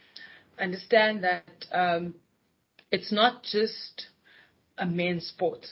understand 0.59 1.23
that 1.23 1.65
um, 1.71 2.15
it's 2.91 3.11
not 3.11 3.43
just 3.43 4.07
a 4.77 4.85
men's 4.85 5.27
sport. 5.27 5.65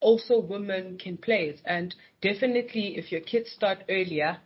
also 0.00 0.38
women 0.40 0.98
can 0.98 1.16
play 1.16 1.44
it. 1.48 1.60
And 1.64 1.94
definitely, 2.20 2.96
if 2.98 3.12
your 3.12 3.20
kids 3.20 3.50
start 3.50 3.78
earlier, 3.88 4.38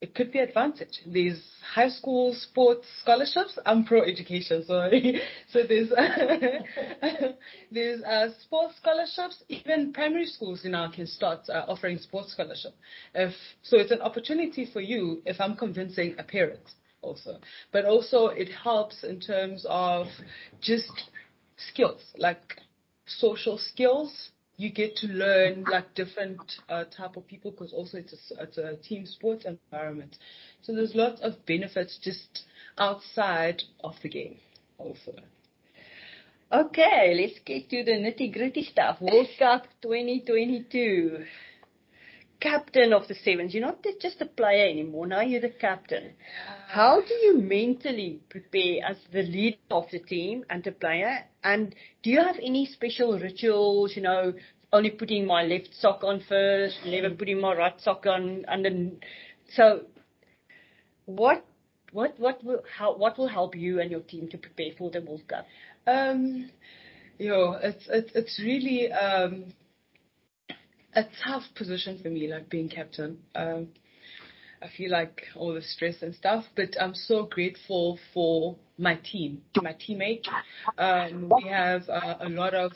it 0.00 0.14
could 0.14 0.30
be 0.30 0.40
advantage. 0.40 1.00
There's 1.06 1.42
high 1.74 1.88
school 1.88 2.34
sports 2.34 2.86
scholarships. 3.00 3.58
I'm 3.64 3.84
pro 3.84 4.02
education, 4.02 4.64
sorry. 4.66 5.20
so 5.52 5.62
there's 5.66 5.88
there's 7.72 8.02
uh, 8.02 8.28
sports 8.42 8.74
scholarships. 8.80 9.42
Even 9.48 9.92
primary 9.92 10.26
schools 10.26 10.62
now 10.64 10.90
can 10.90 11.06
start 11.06 11.48
uh, 11.48 11.64
offering 11.68 11.98
sports 11.98 12.32
scholarship. 12.32 12.74
If 13.14 13.32
so, 13.62 13.78
it's 13.78 13.90
an 13.92 14.02
opportunity 14.02 14.68
for 14.70 14.80
you. 14.80 15.22
If 15.24 15.40
I'm 15.40 15.56
convincing 15.56 16.16
a 16.18 16.24
parent 16.24 16.68
also, 17.06 17.38
but 17.72 17.84
also 17.84 18.26
it 18.26 18.48
helps 18.48 19.04
in 19.04 19.20
terms 19.20 19.64
of 19.68 20.06
just 20.60 21.10
skills 21.56 22.02
like 22.18 22.60
social 23.06 23.56
skills 23.56 24.30
you 24.56 24.70
get 24.70 24.96
to 24.96 25.06
learn 25.06 25.64
like 25.70 25.94
different 25.94 26.40
uh, 26.68 26.84
type 26.84 27.16
of 27.16 27.26
people 27.26 27.50
because 27.50 27.72
also 27.72 27.98
it's 27.98 28.12
a, 28.12 28.42
it's 28.42 28.58
a 28.58 28.76
team 28.76 29.04
sports 29.04 29.44
environment. 29.44 30.16
So 30.62 30.74
there's 30.74 30.94
lots 30.94 31.20
of 31.20 31.34
benefits 31.46 31.98
just 32.02 32.44
outside 32.78 33.62
of 33.84 33.94
the 34.02 34.08
game 34.08 34.38
also. 34.78 35.12
Okay, 36.52 37.14
let's 37.20 37.38
get 37.44 37.68
to 37.70 37.84
the 37.84 37.92
nitty 37.92 38.32
gritty 38.32 38.64
stuff. 38.64 39.00
World 39.00 39.28
Cup 39.38 39.64
2022. 39.82 41.24
Captain 42.40 42.92
of 42.92 43.08
the 43.08 43.14
Sevens. 43.14 43.54
You're 43.54 43.66
not 43.66 43.84
just 44.00 44.20
a 44.20 44.26
player 44.26 44.68
anymore. 44.68 45.06
Now 45.06 45.22
you're 45.22 45.40
the 45.40 45.48
captain. 45.48 46.12
How 46.68 47.00
do 47.00 47.14
you 47.14 47.38
mentally 47.38 48.20
prepare 48.28 48.84
as 48.84 48.96
the 49.12 49.22
leader 49.22 49.56
of 49.70 49.84
the 49.90 49.98
team 49.98 50.44
and 50.50 50.62
the 50.62 50.72
player? 50.72 51.24
And 51.42 51.74
do 52.02 52.10
you 52.10 52.20
have 52.20 52.36
any 52.42 52.66
special 52.66 53.18
rituals, 53.18 53.96
you 53.96 54.02
know, 54.02 54.34
only 54.72 54.90
putting 54.90 55.26
my 55.26 55.44
left 55.44 55.70
sock 55.80 56.02
on 56.04 56.22
first, 56.28 56.78
never 56.84 57.10
putting 57.10 57.40
my 57.40 57.54
right 57.54 57.80
sock 57.80 58.04
on, 58.06 58.44
and 58.48 58.64
then, 58.64 58.96
so 59.54 59.82
what, 61.06 61.44
what, 61.92 62.18
what 62.18 62.42
will, 62.44 62.62
how, 62.76 62.94
what 62.96 63.16
will 63.16 63.28
help 63.28 63.54
you 63.54 63.80
and 63.80 63.90
your 63.90 64.00
team 64.00 64.28
to 64.28 64.38
prepare 64.38 64.72
for 64.76 64.90
the 64.90 65.00
World 65.00 65.22
Cup? 65.28 65.46
Um, 65.86 66.50
yo, 67.18 67.52
it's, 67.62 67.86
it's, 67.88 68.10
it's 68.14 68.40
really, 68.42 68.90
um, 68.90 69.46
a 70.96 71.04
tough 71.24 71.44
position 71.54 71.98
for 72.02 72.08
me, 72.08 72.26
like 72.32 72.48
being 72.48 72.68
captain. 72.68 73.18
Um, 73.34 73.68
I 74.62 74.68
feel 74.76 74.90
like 74.90 75.22
all 75.36 75.52
the 75.52 75.62
stress 75.62 75.96
and 76.02 76.14
stuff, 76.14 76.44
but 76.56 76.74
I'm 76.80 76.94
so 76.94 77.24
grateful 77.26 77.98
for 78.14 78.56
my 78.78 78.96
team, 78.96 79.42
my 79.62 79.76
teammates. 79.78 80.28
Um, 80.78 81.30
we 81.36 81.48
have 81.48 81.82
uh, 81.88 82.16
a 82.20 82.28
lot 82.28 82.54
of 82.54 82.72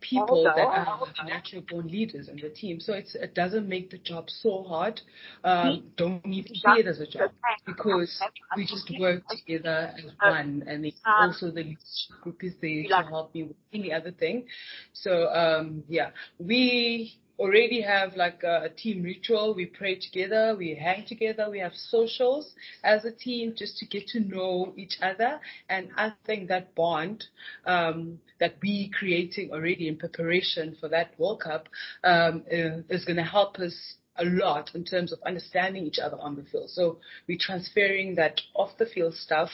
people 0.00 0.44
that 0.44 0.58
are 0.58 0.98
natural 1.24 1.62
born 1.70 1.88
leaders 1.88 2.28
in 2.28 2.36
the 2.36 2.50
team. 2.50 2.80
So 2.80 2.92
it 2.92 3.34
doesn't 3.34 3.68
make 3.68 3.90
the 3.90 3.98
job 3.98 4.28
so 4.28 4.64
hard. 4.64 5.00
Um, 5.44 5.84
don't 5.96 6.22
to 6.22 6.54
see 6.54 6.80
it 6.80 6.86
as 6.86 7.00
a 7.00 7.06
job 7.06 7.30
because 7.64 8.20
we 8.56 8.66
just 8.66 8.92
work 8.98 9.22
together 9.28 9.94
as 9.96 10.04
one. 10.20 10.64
And 10.66 10.92
also 11.06 11.50
the 11.50 11.76
group 12.22 12.42
is 12.42 12.54
there 12.60 12.82
to 12.82 13.08
help 13.08 13.34
me 13.34 13.44
with 13.44 13.56
any 13.72 13.92
other 13.92 14.10
thing. 14.10 14.46
So 14.92 15.28
um, 15.28 15.84
yeah, 15.88 16.10
we 16.38 17.16
already 17.38 17.80
have 17.82 18.16
like 18.16 18.42
a, 18.42 18.68
team 18.76 19.02
ritual. 19.02 19.54
We 19.54 19.66
pray 19.66 19.98
together, 19.98 20.54
we 20.56 20.74
hang 20.74 21.06
together, 21.06 21.48
we 21.50 21.58
have 21.60 21.72
socials 21.74 22.54
as 22.82 23.04
a 23.04 23.12
team 23.12 23.54
just 23.56 23.78
to 23.78 23.86
get 23.86 24.06
to 24.08 24.20
know 24.20 24.72
each 24.76 24.96
other. 25.02 25.40
And 25.68 25.90
I 25.96 26.12
think 26.26 26.48
that 26.48 26.74
bond 26.74 27.24
um, 27.66 28.18
that 28.40 28.54
we 28.62 28.90
creating 28.96 29.50
already 29.52 29.88
in 29.88 29.96
preparation 29.96 30.76
for 30.80 30.88
that 30.88 31.18
World 31.18 31.40
Cup 31.40 31.68
um, 32.02 32.44
is 32.48 33.04
going 33.04 33.16
to 33.16 33.22
help 33.22 33.58
us 33.58 33.74
a 34.16 34.24
lot 34.24 34.70
in 34.74 34.84
terms 34.84 35.12
of 35.12 35.18
understanding 35.26 35.84
each 35.84 35.98
other 35.98 36.16
on 36.20 36.36
the 36.36 36.44
field. 36.44 36.70
So 36.70 36.98
we're 37.28 37.38
transferring 37.40 38.14
that 38.16 38.40
off 38.54 38.70
the 38.78 38.86
field 38.86 39.14
stuff 39.14 39.50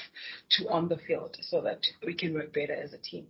to 0.51 0.69
on 0.69 0.89
the 0.89 0.99
field 0.99 1.37
so 1.41 1.63
that 1.63 1.81
we 2.05 2.15
can 2.15 2.35
work 2.35 2.53
better 2.53 2.75
as 2.75 2.93
a 2.93 2.99
team. 2.99 3.27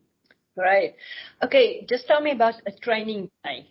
Right. 0.56 0.96
Okay, 1.42 1.86
just 1.88 2.06
tell 2.06 2.20
me 2.20 2.32
about 2.32 2.54
a 2.66 2.72
training 2.72 3.30
day. 3.44 3.66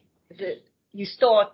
You 0.94 1.06
start 1.06 1.54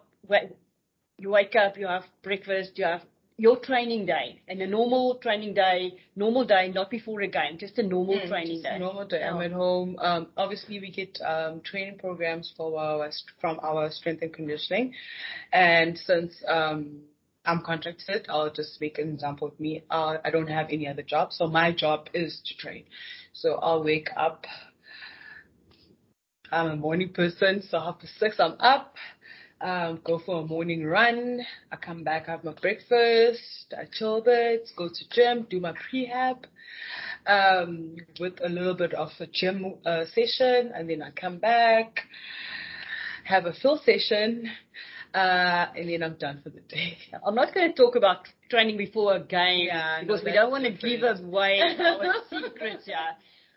you 1.18 1.30
wake 1.30 1.56
up, 1.56 1.78
you 1.78 1.88
have 1.88 2.04
breakfast, 2.24 2.74
you 2.76 2.86
have 2.86 3.02
your 3.38 3.60
training 3.60 4.06
day 4.06 4.42
and 4.48 4.62
a 4.62 4.68
normal 4.68 5.16
training 5.16 5.54
day, 5.54 5.94
normal 6.16 6.46
day, 6.46 6.72
not 6.74 6.90
before 6.90 7.22
a 7.22 7.28
game, 7.28 7.58
just 7.58 7.78
a 7.78 7.84
normal 7.84 8.18
mm, 8.18 8.28
training 8.30 8.62
day. 8.62 8.78
Normal 8.80 9.06
day. 9.06 9.24
I'm 9.24 9.42
at 9.42 9.52
home. 9.52 9.98
Um, 10.00 10.28
obviously, 10.38 10.80
we 10.80 10.90
get 10.90 11.20
um, 11.22 11.62
training 11.62 11.98
programs 12.00 12.54
for 12.56 12.80
our 12.80 13.10
from 13.42 13.60
our 13.62 13.90
strength 13.92 14.22
and 14.22 14.34
conditioning, 14.34 14.94
and 15.52 15.98
since 15.98 16.34
um, 16.48 17.02
I'm 17.46 17.62
contracted, 17.62 18.26
I'll 18.30 18.52
just 18.52 18.80
make 18.80 19.00
an 19.00 19.14
example 19.14 19.50
of 19.50 19.60
me. 19.60 19.84
Uh, 19.90 20.18
I 20.24 20.30
don't 20.32 20.48
have 20.48 20.68
any 20.70 20.88
other 20.88 21.04
job, 21.04 21.34
so 21.34 21.48
my 21.48 21.74
job 21.74 22.08
is 22.14 22.42
to 22.46 22.56
train. 22.58 22.86
So 23.34 23.56
I'll 23.56 23.84
wake 23.84 24.10
up. 24.16 24.46
I'm 26.52 26.72
a 26.72 26.76
morning 26.76 27.12
person, 27.12 27.64
so 27.70 27.80
after 27.80 28.08
six, 28.20 28.40
I'm 28.40 28.56
up 28.60 28.96
um, 29.62 30.00
go 30.04 30.20
for 30.26 30.42
a 30.42 30.46
morning 30.46 30.86
run. 30.86 31.42
I 31.72 31.76
come 31.78 32.04
back, 32.04 32.28
have 32.28 32.44
my 32.44 32.54
breakfast, 32.54 33.74
I 33.78 33.86
chill 33.92 34.18
a 34.18 34.22
bit, 34.22 34.70
go 34.76 34.90
to 34.90 35.10
gym, 35.12 35.48
do 35.50 35.60
my 35.60 35.74
prehab, 35.74 36.46
um, 37.28 37.96
with 38.20 38.34
a 38.44 38.50
little 38.50 38.76
bit 38.76 38.94
of 38.94 39.10
a 39.20 39.28
gym 39.28 39.76
uh, 39.86 40.06
session, 40.14 40.72
and 40.76 40.90
then 40.90 41.02
I 41.02 41.12
come 41.12 41.38
back, 41.38 42.02
have 43.24 43.46
a 43.46 43.54
fill 43.54 43.82
session, 43.86 44.50
uh, 45.14 45.68
and 45.76 45.90
then 45.90 46.04
I'm 46.04 46.16
done 46.16 46.42
for 46.44 46.50
the 46.50 46.62
day. 46.62 46.98
I'm 47.26 47.36
not 47.36 47.54
going 47.54 47.72
to 47.72 47.76
talk 47.76 47.96
about 47.96 48.28
training 48.50 48.78
before 48.78 49.16
a 49.16 49.24
game 49.24 49.68
yeah, 49.68 50.02
because 50.02 50.22
no, 50.22 50.30
we 50.30 50.34
don't 50.34 50.52
want 50.52 50.66
to 50.66 50.72
give 50.72 51.02
away 51.04 51.62
our 51.62 52.14
secrets. 52.30 52.84
Yeah. 52.86 53.14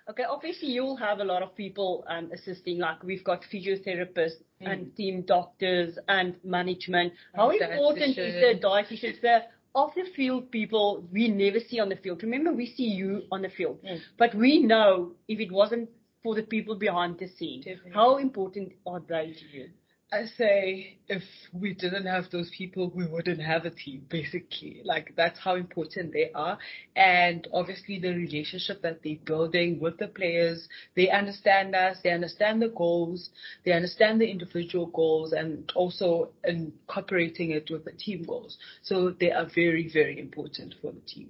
Okay, 0.09 0.25
obviously 0.25 0.69
you'll 0.69 0.97
have 0.97 1.21
a 1.21 1.25
lot 1.25 1.43
of 1.43 1.55
people 1.55 2.05
um, 2.09 2.31
assisting, 2.33 2.79
like 2.79 3.03
we've 3.03 3.25
got 3.25 3.43
physiotherapists 3.53 4.41
mm. 4.63 4.71
and 4.71 4.97
team 4.97 5.23
doctors 5.23 5.99
and 6.09 6.37
management. 6.43 7.13
How 7.35 7.51
important 7.51 8.17
is 8.17 8.35
the 8.35 8.59
dietitian? 8.67 9.21
the 9.21 9.41
off 9.75 9.95
the 9.95 10.05
field 10.17 10.51
people 10.51 11.05
we 11.13 11.29
never 11.29 11.61
see 11.61 11.79
on 11.79 11.91
the 11.91 11.97
field? 11.97 12.23
Remember, 12.23 12.53
we 12.53 12.67
see 12.67 12.85
you 12.85 13.23
on 13.31 13.43
the 13.43 13.51
field, 13.51 13.79
mm. 13.85 14.01
but 14.17 14.35
we 14.35 14.61
know 14.63 15.13
if 15.29 15.41
it 15.41 15.53
wasn't 15.53 15.91
for 16.23 16.35
the 16.35 16.43
people 16.43 16.75
behind 16.75 17.19
the 17.19 17.29
scene, 17.29 17.61
Definitely. 17.61 17.93
how 17.93 18.17
important 18.17 18.73
are 18.87 19.01
they 19.01 19.35
to 19.39 19.57
you? 19.57 19.71
I 20.11 20.25
say 20.25 20.97
if 21.09 21.23
we 21.53 21.75
didn't 21.75 22.07
have 22.07 22.31
those 22.31 22.51
people, 22.57 22.91
we 22.95 23.07
wouldn't 23.07 23.43
have 23.43 23.67
a 23.67 23.71
team, 23.71 24.07
basically. 24.09 24.81
Like 24.83 25.13
that's 25.17 25.39
how 25.39 25.57
important 25.57 26.15
they 26.15 26.31
are. 26.35 26.59
And 26.97 27.47
obviously 27.53 27.99
the 27.99 28.15
relationship 28.15 28.81
that 28.81 29.03
they're 29.05 29.17
building 29.27 29.79
with 29.81 29.99
the 29.99 30.09
players, 30.09 30.67
they 30.97 31.11
understand 31.11 31.75
us, 31.75 31.99
they 32.03 32.11
understand 32.11 32.63
the 32.63 32.71
goals, 32.71 33.29
they 33.67 33.73
understand 33.73 34.23
the 34.23 34.31
individual 34.31 34.87
goals 34.87 35.33
and 35.33 35.71
also 35.75 36.31
incorporating 36.43 37.51
it 37.51 37.69
with 37.71 37.85
the 37.85 37.93
team 37.93 38.23
goals. 38.25 38.57
So 38.83 39.11
they 39.11 39.31
are 39.31 39.45
very, 39.55 39.91
very 39.93 40.19
important 40.19 40.75
for 40.81 40.93
the 40.93 41.01
team. 41.01 41.29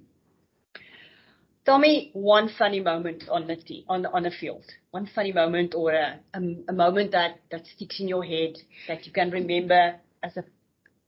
Tell 1.65 1.77
me 1.77 2.09
one 2.13 2.49
funny 2.57 2.79
moment 2.79 3.27
on 3.29 3.47
the 3.47 3.55
team, 3.55 3.83
on 3.87 4.05
on 4.05 4.23
the 4.23 4.31
field. 4.31 4.65
One 4.91 5.05
funny 5.13 5.31
moment 5.31 5.75
or 5.75 5.91
a, 5.91 6.19
a, 6.33 6.39
a 6.69 6.73
moment 6.73 7.11
that 7.11 7.39
that 7.51 7.67
sticks 7.67 7.99
in 7.99 8.07
your 8.07 8.23
head 8.23 8.57
that 8.87 9.05
you 9.05 9.11
can 9.11 9.29
remember 9.29 9.95
as 10.23 10.37
a 10.37 10.43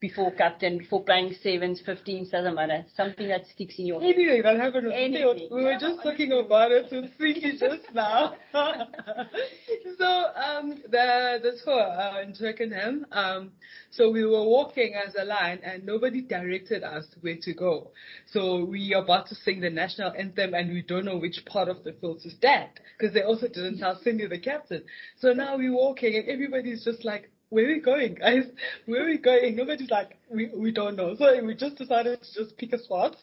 before 0.01 0.31
captain, 0.31 0.79
before 0.79 1.03
playing 1.03 1.35
sevens, 1.43 1.79
15s, 1.87 2.31
doesn't 2.31 2.55
matter. 2.55 2.83
Something 2.97 3.27
that 3.27 3.45
sticks 3.53 3.75
in 3.77 3.85
your 3.85 4.01
head. 4.01 4.15
Anything 4.15 4.41
that 4.41 4.57
happened 4.57 4.91
Anything. 4.91 5.47
We 5.51 5.63
were 5.63 5.77
just 5.79 6.01
talking 6.01 6.31
about 6.31 6.71
it 6.71 6.87
with 6.91 7.11
Cindy 7.19 7.57
just 7.59 7.93
now. 7.93 8.33
so 8.51 10.07
um, 10.35 10.81
the 10.89 11.39
the 11.43 11.51
tour 11.63 11.79
uh, 11.79 12.23
in 12.23 12.33
Twickenham. 12.33 13.05
Um, 13.11 13.51
so 13.91 14.09
we 14.09 14.25
were 14.25 14.43
walking 14.43 14.95
as 14.95 15.13
a 15.19 15.23
line, 15.23 15.59
and 15.63 15.85
nobody 15.85 16.21
directed 16.21 16.83
us 16.83 17.05
where 17.21 17.37
to 17.43 17.53
go. 17.53 17.91
So 18.25 18.65
we 18.65 18.95
are 18.95 19.03
about 19.03 19.27
to 19.27 19.35
sing 19.35 19.61
the 19.61 19.69
national 19.69 20.13
anthem, 20.17 20.55
and 20.55 20.71
we 20.71 20.81
don't 20.81 21.05
know 21.05 21.17
which 21.17 21.45
part 21.45 21.69
of 21.69 21.83
the 21.83 21.93
field 21.93 22.21
to 22.23 22.31
stand 22.31 22.71
because 22.97 23.13
they 23.13 23.21
also 23.21 23.47
didn't 23.47 23.77
tell 23.77 23.99
Cindy 24.03 24.25
the 24.25 24.39
captain. 24.39 24.81
So 25.19 25.33
now 25.33 25.57
we're 25.57 25.71
walking, 25.71 26.15
and 26.15 26.27
everybody's 26.27 26.83
just 26.83 27.05
like 27.05 27.29
where 27.51 27.65
are 27.65 27.67
we 27.67 27.79
going, 27.81 28.15
guys? 28.15 28.45
Where 28.85 29.03
are 29.03 29.05
we 29.05 29.17
going? 29.17 29.57
Nobody's 29.57 29.91
like, 29.91 30.17
we, 30.29 30.49
we 30.55 30.71
don't 30.71 30.95
know. 30.95 31.15
So 31.17 31.43
we 31.43 31.53
just 31.53 31.75
decided 31.75 32.21
to 32.21 32.43
just 32.43 32.57
pick 32.57 32.71
a 32.71 32.79
spot. 32.79 33.17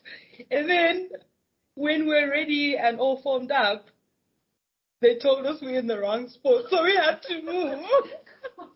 And 0.51 0.69
then 0.69 1.09
when 1.75 2.07
we're 2.07 2.31
ready 2.31 2.77
and 2.77 3.01
all 3.01 3.23
formed 3.23 3.51
up, 3.51 3.87
they 5.01 5.19
told 5.19 5.47
us 5.47 5.61
we're 5.63 5.79
in 5.79 5.87
the 5.87 5.99
wrong 5.99 6.29
spot. 6.29 6.65
So 6.69 6.85
we 6.85 6.95
had 6.95 7.23
to 7.23 7.43
move. 7.43 7.79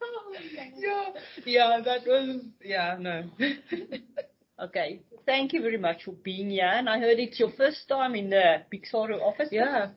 yeah, 0.76 1.04
yeah, 1.44 1.80
that 1.84 2.06
was, 2.06 2.44
yeah, 2.64 2.96
no. 2.98 3.24
okay. 4.58 5.02
Thank 5.26 5.52
you 5.52 5.60
very 5.60 5.76
much 5.76 6.04
for 6.04 6.12
being 6.12 6.48
here. 6.48 6.70
And 6.72 6.88
I 6.88 6.98
heard 6.98 7.18
it's 7.18 7.38
your 7.38 7.52
first 7.58 7.86
time 7.88 8.14
in 8.14 8.30
the 8.30 8.62
Big 8.70 8.86
office. 8.94 9.48
Yeah. 9.52 9.88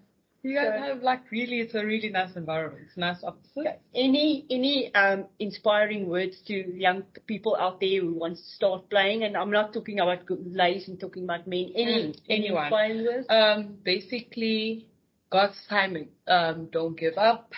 You 0.44 0.56
guys 0.56 0.80
have 0.80 1.04
like 1.04 1.30
really, 1.32 1.60
it's 1.60 1.76
a 1.76 1.86
really 1.86 2.10
nice 2.10 2.36
environment. 2.36 2.84
It's 2.88 2.98
nice 2.98 3.24
offices. 3.24 3.68
Any 3.94 4.46
any 4.50 4.94
um, 4.96 5.26
inspiring 5.40 6.08
words 6.10 6.42
to 6.48 6.54
young 6.78 7.04
people 7.28 7.56
out 7.60 7.80
there 7.80 8.02
who 8.02 8.14
want 8.14 8.38
to 8.38 8.44
start 8.44 8.90
playing? 8.90 9.24
And 9.24 9.38
I'm 9.38 9.52
not 9.52 9.72
talking 9.74 10.00
about 10.00 10.20
ladies, 10.30 10.88
I'm 10.88 10.98
talking 10.98 11.24
about 11.26 11.48
men. 11.48 11.72
Any 11.76 11.92
Mm, 11.92 12.20
any 12.30 12.48
anyone. 12.48 12.64
inspiring 12.66 13.06
words? 13.06 13.28
Um, 13.30 13.78
basically, 13.84 14.88
God's 15.30 15.58
timing. 15.70 16.10
Um, 16.28 16.70
don't 16.72 16.98
give 16.98 17.18
up. 17.18 17.52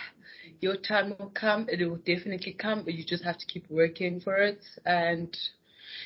Your 0.60 0.76
time 0.76 1.14
will 1.18 1.30
come. 1.34 1.66
It 1.70 1.80
will 1.88 1.96
definitely 1.96 2.52
come, 2.52 2.84
but 2.84 2.94
you 2.94 3.04
just 3.04 3.24
have 3.24 3.38
to 3.38 3.46
keep 3.46 3.64
working 3.70 4.20
for 4.20 4.36
it, 4.36 4.60
and 4.84 5.34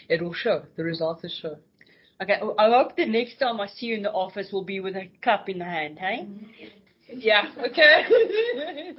it 0.09 0.23
will 0.23 0.35
show. 0.35 0.65
The 0.77 0.85
results 0.85 1.23
will 1.23 1.31
show. 1.31 1.57
Okay, 2.21 2.41
I 2.59 2.69
hope 2.71 2.97
the 2.97 3.07
next 3.07 3.37
time 3.39 3.61
I 3.61 3.67
see 3.67 3.87
you 3.87 3.95
in 3.95 4.03
the 4.03 4.13
office 4.13 4.51
will 4.51 4.65
be 4.65 4.81
with 4.81 4.97
a 4.97 5.09
cup 5.23 5.49
in 5.49 5.59
the 5.59 5.65
hand, 5.65 5.99
hey? 6.01 6.27
Mm-hmm. 6.27 7.21
Yeah, 7.21 7.49
okay. 7.59 8.05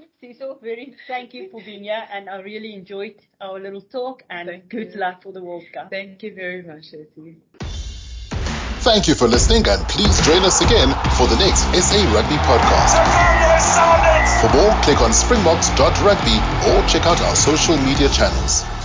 Cecil, 0.22 0.60
very 0.62 0.96
thank 1.08 1.34
you 1.34 1.50
for 1.50 1.62
being 1.62 1.84
here, 1.84 2.08
and 2.12 2.30
I 2.30 2.40
really 2.40 2.74
enjoyed 2.74 3.16
our 3.42 3.60
little 3.60 3.82
talk, 3.82 4.24
and 4.30 4.68
good 4.70 4.96
luck 4.96 5.22
for 5.22 5.32
the 5.34 5.44
World 5.44 5.66
Cup. 5.74 5.92
Thank 5.92 6.24
you 6.24 6.34
very 6.34 6.64
much, 6.64 6.88
Essie. 6.94 7.36
Thank 8.82 9.10
you 9.10 9.14
for 9.14 9.28
listening 9.28 9.68
and 9.68 9.86
please 9.90 10.20
join 10.26 10.44
us 10.46 10.62
again 10.62 10.94
for 11.18 11.28
the 11.28 11.36
next 11.36 11.68
SA 11.76 12.12
Rugby 12.16 12.38
podcast. 12.48 12.96
For 14.40 14.50
more, 14.56 14.72
click 14.82 15.02
on 15.02 15.12
springboks.rugby 15.12 16.40
or 16.72 16.84
check 16.84 17.06
out 17.06 17.22
our 17.22 17.36
social 17.36 17.78
media 17.78 18.08
channels. 18.08 18.79